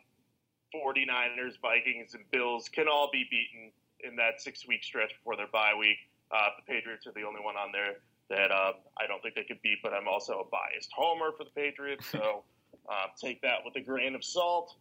49ers, 0.75 1.61
Vikings, 1.61 2.15
and 2.15 2.25
Bills 2.31 2.69
can 2.69 2.89
all 2.89 3.11
be 3.13 3.27
beaten 3.31 3.73
in 4.03 4.17
that 4.17 4.41
six 4.41 4.67
week 4.67 4.83
stretch 4.83 5.13
before 5.19 5.37
their 5.37 5.49
bye 5.49 5.75
week. 5.79 5.99
Uh, 6.31 6.49
the 6.57 6.73
Patriots 6.73 7.07
are 7.07 7.13
the 7.13 7.23
only 7.23 7.41
one 7.41 7.57
on 7.57 7.73
there 7.73 7.97
that 8.31 8.53
uh, 8.53 8.73
I 8.99 9.07
don't 9.09 9.21
think 9.23 9.35
they 9.35 9.43
could 9.43 9.61
beat, 9.63 9.79
but 9.83 9.93
I'm 9.93 10.07
also 10.07 10.41
a 10.41 10.45
biased 10.45 10.91
homer 10.95 11.33
for 11.37 11.45
the 11.45 11.51
Patriots, 11.51 12.07
so 12.07 12.45
uh, 12.89 13.07
take 13.21 13.43
that 13.43 13.59
with 13.65 13.75
a 13.77 13.81
grain 13.81 14.15
of 14.15 14.25
salt. 14.25 14.77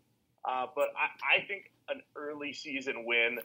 Uh, 0.46 0.68
but 0.76 0.90
I, 0.96 1.42
I 1.42 1.48
think 1.48 1.72
an 1.90 2.02
early 2.16 2.54
season 2.54 3.04
win 3.06 3.40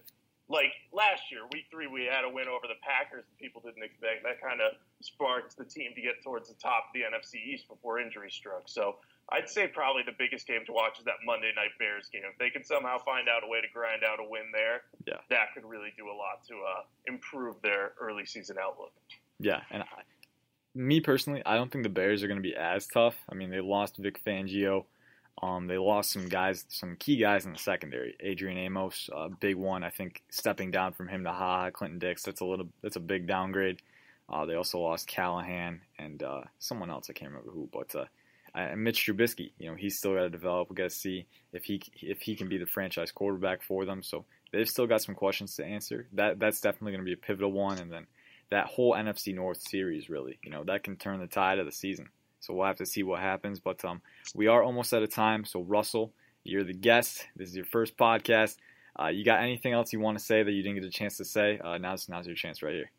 like 0.48 0.72
last 0.92 1.32
year, 1.32 1.40
week 1.52 1.66
three, 1.70 1.86
we 1.86 2.04
had 2.04 2.24
a 2.24 2.28
win 2.28 2.48
over 2.48 2.68
the 2.68 2.76
Packers 2.84 3.24
that 3.24 3.36
people 3.38 3.62
didn't 3.64 3.82
expect. 3.82 4.22
That 4.24 4.40
kind 4.40 4.60
of 4.60 4.76
sparked 5.00 5.56
the 5.56 5.64
team 5.64 5.92
to 5.94 6.02
get 6.02 6.22
towards 6.22 6.48
the 6.48 6.54
top 6.60 6.88
of 6.88 6.92
the 6.92 7.00
NFC 7.00 7.40
East 7.40 7.68
before 7.68 7.98
injury 7.98 8.30
struck. 8.30 8.68
So 8.68 8.96
I'd 9.30 9.48
say 9.48 9.66
probably 9.66 10.02
the 10.04 10.16
biggest 10.18 10.46
game 10.46 10.60
to 10.66 10.72
watch 10.72 10.98
is 10.98 11.04
that 11.06 11.24
Monday 11.24 11.52
night 11.56 11.72
Bears 11.78 12.08
game. 12.12 12.22
If 12.30 12.38
they 12.38 12.50
can 12.50 12.62
somehow 12.62 12.98
find 12.98 13.28
out 13.28 13.42
a 13.42 13.48
way 13.48 13.60
to 13.60 13.68
grind 13.72 14.04
out 14.04 14.20
a 14.20 14.28
win 14.28 14.52
there, 14.52 14.82
yeah. 15.06 15.24
that 15.30 15.54
could 15.54 15.64
really 15.64 15.92
do 15.96 16.06
a 16.06 16.16
lot 16.16 16.44
to 16.48 16.54
uh, 16.54 16.82
improve 17.06 17.56
their 17.62 17.92
early 18.00 18.26
season 18.26 18.56
outlook. 18.60 18.92
Yeah, 19.40 19.60
and 19.70 19.82
I, 19.82 20.02
me 20.74 21.00
personally, 21.00 21.42
I 21.46 21.56
don't 21.56 21.70
think 21.72 21.84
the 21.84 21.90
Bears 21.90 22.22
are 22.22 22.28
going 22.28 22.38
to 22.38 22.42
be 22.42 22.54
as 22.54 22.86
tough. 22.86 23.16
I 23.30 23.34
mean, 23.34 23.50
they 23.50 23.60
lost 23.60 23.96
Vic 23.96 24.22
Fangio. 24.24 24.84
Um, 25.42 25.66
they 25.66 25.78
lost 25.78 26.12
some 26.12 26.28
guys, 26.28 26.64
some 26.68 26.96
key 26.96 27.16
guys 27.16 27.44
in 27.44 27.52
the 27.52 27.58
secondary. 27.58 28.16
Adrian 28.20 28.56
Amos, 28.58 29.10
uh, 29.14 29.28
big 29.40 29.56
one. 29.56 29.82
I 29.82 29.90
think 29.90 30.22
stepping 30.30 30.70
down 30.70 30.92
from 30.92 31.08
him 31.08 31.24
to 31.24 31.32
Ha 31.32 31.70
Clinton 31.70 31.98
Dix. 31.98 32.22
That's 32.22 32.40
a 32.40 32.44
little. 32.44 32.68
That's 32.82 32.96
a 32.96 33.00
big 33.00 33.26
downgrade. 33.26 33.82
Uh, 34.28 34.46
they 34.46 34.54
also 34.54 34.78
lost 34.78 35.06
Callahan 35.06 35.80
and 35.98 36.22
uh, 36.22 36.42
someone 36.58 36.90
else. 36.90 37.10
I 37.10 37.12
can't 37.12 37.30
remember 37.30 37.50
who, 37.50 37.68
but 37.72 37.94
uh, 37.94 38.76
Mitch 38.76 39.06
Trubisky. 39.06 39.52
You 39.58 39.70
know, 39.70 39.76
he's 39.76 39.98
still 39.98 40.14
got 40.14 40.22
to 40.22 40.30
develop. 40.30 40.70
We 40.70 40.76
got 40.76 40.84
to 40.84 40.90
see 40.90 41.26
if 41.52 41.64
he 41.64 41.82
if 42.00 42.20
he 42.20 42.36
can 42.36 42.48
be 42.48 42.58
the 42.58 42.66
franchise 42.66 43.10
quarterback 43.10 43.62
for 43.62 43.84
them. 43.84 44.02
So 44.02 44.24
they've 44.52 44.68
still 44.68 44.86
got 44.86 45.02
some 45.02 45.14
questions 45.14 45.56
to 45.56 45.64
answer. 45.64 46.06
That 46.12 46.38
that's 46.38 46.60
definitely 46.60 46.92
going 46.92 47.04
to 47.04 47.06
be 47.06 47.12
a 47.12 47.16
pivotal 47.16 47.52
one. 47.52 47.78
And 47.78 47.92
then 47.92 48.06
that 48.50 48.66
whole 48.66 48.94
NFC 48.94 49.34
North 49.34 49.60
series, 49.60 50.08
really, 50.08 50.38
you 50.44 50.50
know, 50.50 50.64
that 50.64 50.84
can 50.84 50.96
turn 50.96 51.20
the 51.20 51.26
tide 51.26 51.58
of 51.58 51.66
the 51.66 51.72
season. 51.72 52.08
So 52.44 52.54
we'll 52.54 52.66
have 52.66 52.76
to 52.76 52.86
see 52.86 53.02
what 53.02 53.20
happens. 53.20 53.58
But 53.58 53.84
um, 53.84 54.02
we 54.34 54.46
are 54.48 54.62
almost 54.62 54.92
out 54.92 55.02
of 55.02 55.10
time. 55.10 55.44
So 55.44 55.62
Russell, 55.62 56.12
you're 56.44 56.64
the 56.64 56.74
guest. 56.74 57.26
This 57.36 57.48
is 57.48 57.56
your 57.56 57.64
first 57.64 57.96
podcast. 57.96 58.56
Uh, 59.00 59.08
you 59.08 59.24
got 59.24 59.40
anything 59.40 59.72
else 59.72 59.92
you 59.92 60.00
want 60.00 60.18
to 60.18 60.24
say 60.24 60.42
that 60.42 60.52
you 60.52 60.62
didn't 60.62 60.76
get 60.80 60.84
a 60.84 60.90
chance 60.90 61.16
to 61.16 61.24
say? 61.24 61.58
Uh, 61.58 61.78
now's 61.78 62.08
now's 62.08 62.26
your 62.26 62.36
chance 62.36 62.62
right 62.62 62.74
here. 62.74 62.90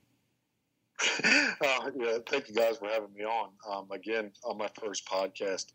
uh, 1.24 1.92
yeah, 1.98 2.18
thank 2.28 2.50
you 2.50 2.56
guys 2.56 2.78
for 2.78 2.88
having 2.88 3.14
me 3.14 3.24
on 3.24 3.50
um, 3.70 3.88
again 3.92 4.32
on 4.44 4.58
my 4.58 4.70
first 4.82 5.08
podcast. 5.08 5.68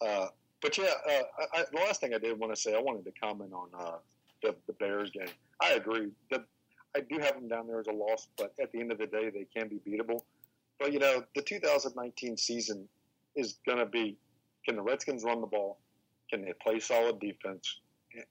Uh, 0.00 0.26
but 0.60 0.76
yeah, 0.76 0.90
uh, 1.08 1.22
I, 1.54 1.64
the 1.72 1.78
last 1.78 2.00
thing 2.00 2.14
I 2.14 2.18
did 2.18 2.38
want 2.38 2.54
to 2.54 2.60
say, 2.60 2.74
I 2.74 2.80
wanted 2.80 3.04
to 3.04 3.12
comment 3.20 3.52
on 3.52 3.68
uh, 3.78 3.96
the, 4.42 4.54
the 4.66 4.72
Bears 4.74 5.10
game. 5.10 5.28
I 5.60 5.72
agree. 5.72 6.10
The, 6.30 6.44
I 6.94 7.00
do 7.00 7.18
have 7.18 7.34
them 7.34 7.48
down 7.48 7.66
there 7.66 7.80
as 7.80 7.86
a 7.86 7.92
loss, 7.92 8.28
but 8.36 8.52
at 8.60 8.72
the 8.72 8.80
end 8.80 8.90
of 8.92 8.98
the 8.98 9.06
day, 9.06 9.30
they 9.30 9.46
can 9.54 9.68
be 9.68 9.80
beatable. 9.86 10.20
But 10.78 10.92
you 10.92 10.98
know, 10.98 11.24
the 11.34 11.42
2019 11.42 12.36
season 12.36 12.88
is 13.36 13.58
going 13.66 13.78
to 13.78 13.86
be 13.86 14.16
can 14.64 14.76
the 14.76 14.82
Redskins 14.82 15.22
run 15.24 15.40
the 15.40 15.46
ball? 15.46 15.78
Can 16.30 16.44
they 16.44 16.52
play 16.60 16.80
solid 16.80 17.20
defense? 17.20 17.80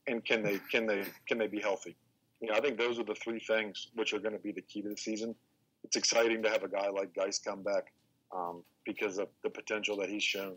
And 0.08 0.24
can 0.26 0.44
they 0.44 0.60
can 0.72 0.86
they 0.86 1.04
can 1.28 1.38
they 1.38 1.48
be 1.48 1.62
healthy? 1.62 1.96
You 2.42 2.50
know, 2.50 2.56
I 2.56 2.60
think 2.60 2.78
those 2.78 3.00
are 3.00 3.04
the 3.04 3.16
three 3.16 3.40
things 3.40 3.88
which 3.96 4.14
are 4.14 4.20
going 4.20 4.34
to 4.34 4.40
be 4.40 4.52
the 4.52 4.62
key 4.62 4.82
to 4.82 4.90
the 4.90 4.98
season. 4.98 5.36
It's 5.84 5.96
exciting 5.96 6.44
to 6.44 6.50
have 6.50 6.64
a 6.64 6.68
guy 6.68 6.90
like 6.90 7.14
Guice 7.14 7.40
come 7.40 7.64
back 7.64 7.94
um, 8.36 8.64
because 8.86 9.18
of 9.18 9.30
the 9.44 9.50
potential 9.50 9.96
that 9.98 10.10
he's 10.10 10.24
shown. 10.24 10.56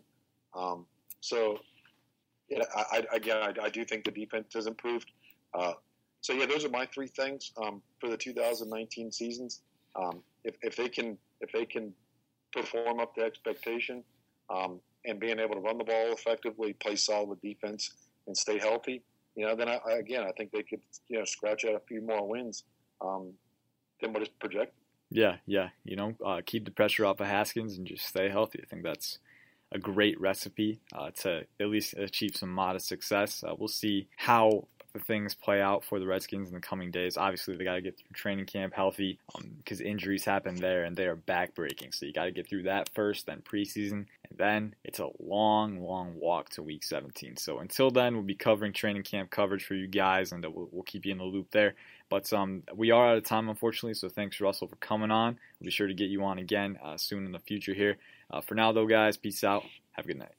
Um, 0.54 0.86
so, 1.20 1.58
yeah, 2.48 2.64
I, 2.74 3.04
I, 3.12 3.16
again, 3.16 3.36
I, 3.36 3.66
I, 3.66 3.68
do 3.68 3.84
think 3.84 4.04
the 4.04 4.10
defense 4.10 4.54
has 4.54 4.66
improved. 4.66 5.10
Uh, 5.54 5.74
so 6.20 6.32
yeah, 6.32 6.46
those 6.46 6.64
are 6.64 6.70
my 6.70 6.86
three 6.86 7.06
things 7.06 7.52
um, 7.62 7.82
for 8.00 8.08
the 8.08 8.16
2019 8.16 9.12
seasons. 9.12 9.60
Um, 9.94 10.22
if, 10.44 10.56
if 10.62 10.76
they 10.76 10.88
can 10.88 11.16
if 11.40 11.52
they 11.52 11.64
can 11.64 11.92
perform 12.52 13.00
up 13.00 13.14
to 13.14 13.22
expectation, 13.22 14.02
um, 14.50 14.80
and 15.04 15.20
being 15.20 15.38
able 15.38 15.54
to 15.54 15.60
run 15.60 15.78
the 15.78 15.84
ball 15.84 16.12
effectively, 16.12 16.72
play 16.74 16.96
solid 16.96 17.40
defense, 17.40 17.92
and 18.26 18.36
stay 18.36 18.58
healthy, 18.58 19.02
you 19.38 19.46
know, 19.46 19.54
then 19.54 19.68
I, 19.68 19.78
again, 19.96 20.24
I 20.24 20.32
think 20.32 20.50
they 20.50 20.64
could, 20.64 20.80
you 21.06 21.16
know, 21.16 21.24
scratch 21.24 21.64
out 21.64 21.76
a 21.76 21.80
few 21.86 22.02
more 22.02 22.26
wins 22.28 22.64
um, 23.00 23.34
than 24.00 24.12
what 24.12 24.22
is 24.22 24.28
projected. 24.28 24.74
Yeah, 25.10 25.36
yeah. 25.46 25.68
You 25.84 25.94
know, 25.94 26.14
uh, 26.26 26.40
keep 26.44 26.64
the 26.64 26.72
pressure 26.72 27.06
off 27.06 27.20
of 27.20 27.28
Haskins 27.28 27.78
and 27.78 27.86
just 27.86 28.04
stay 28.04 28.28
healthy. 28.28 28.60
I 28.60 28.66
think 28.66 28.82
that's 28.82 29.20
a 29.70 29.78
great 29.78 30.20
recipe 30.20 30.80
uh, 30.92 31.12
to 31.22 31.44
at 31.60 31.68
least 31.68 31.94
achieve 31.94 32.34
some 32.34 32.50
modest 32.50 32.88
success. 32.88 33.44
Uh, 33.44 33.54
we'll 33.56 33.68
see 33.68 34.08
how 34.16 34.66
the 34.92 35.00
things 35.00 35.34
play 35.34 35.60
out 35.60 35.84
for 35.84 35.98
the 35.98 36.06
Redskins 36.06 36.48
in 36.48 36.54
the 36.54 36.60
coming 36.60 36.90
days. 36.90 37.16
Obviously, 37.16 37.56
they 37.56 37.64
got 37.64 37.74
to 37.74 37.80
get 37.80 37.96
through 37.96 38.14
training 38.14 38.46
camp 38.46 38.74
healthy 38.74 39.18
because 39.58 39.80
um, 39.80 39.86
injuries 39.86 40.24
happen 40.24 40.54
there 40.56 40.84
and 40.84 40.96
they 40.96 41.06
are 41.06 41.16
backbreaking. 41.16 41.94
So 41.94 42.06
you 42.06 42.12
got 42.12 42.24
to 42.24 42.30
get 42.30 42.48
through 42.48 42.64
that 42.64 42.88
first, 42.94 43.26
then 43.26 43.42
preseason, 43.42 44.06
and 44.28 44.38
then 44.38 44.74
it's 44.84 44.98
a 44.98 45.10
long, 45.20 45.80
long 45.80 46.14
walk 46.14 46.50
to 46.50 46.62
Week 46.62 46.82
17. 46.82 47.36
So 47.36 47.58
until 47.58 47.90
then, 47.90 48.14
we'll 48.14 48.22
be 48.22 48.34
covering 48.34 48.72
training 48.72 49.02
camp 49.02 49.30
coverage 49.30 49.64
for 49.64 49.74
you 49.74 49.86
guys, 49.86 50.32
and 50.32 50.44
we'll, 50.44 50.68
we'll 50.72 50.82
keep 50.84 51.04
you 51.06 51.12
in 51.12 51.18
the 51.18 51.24
loop 51.24 51.50
there. 51.50 51.74
But 52.08 52.32
um, 52.32 52.62
we 52.74 52.90
are 52.90 53.10
out 53.10 53.18
of 53.18 53.24
time, 53.24 53.48
unfortunately. 53.48 53.94
So 53.94 54.08
thanks, 54.08 54.40
Russell, 54.40 54.68
for 54.68 54.76
coming 54.76 55.10
on. 55.10 55.38
We'll 55.60 55.66
be 55.66 55.70
sure 55.70 55.86
to 55.86 55.94
get 55.94 56.08
you 56.08 56.24
on 56.24 56.38
again 56.38 56.78
uh, 56.82 56.96
soon 56.96 57.26
in 57.26 57.32
the 57.32 57.38
future 57.38 57.74
here. 57.74 57.98
Uh, 58.30 58.40
for 58.40 58.54
now, 58.54 58.72
though, 58.72 58.86
guys, 58.86 59.16
peace 59.16 59.44
out. 59.44 59.64
Have 59.92 60.06
a 60.06 60.08
good 60.08 60.18
night. 60.18 60.37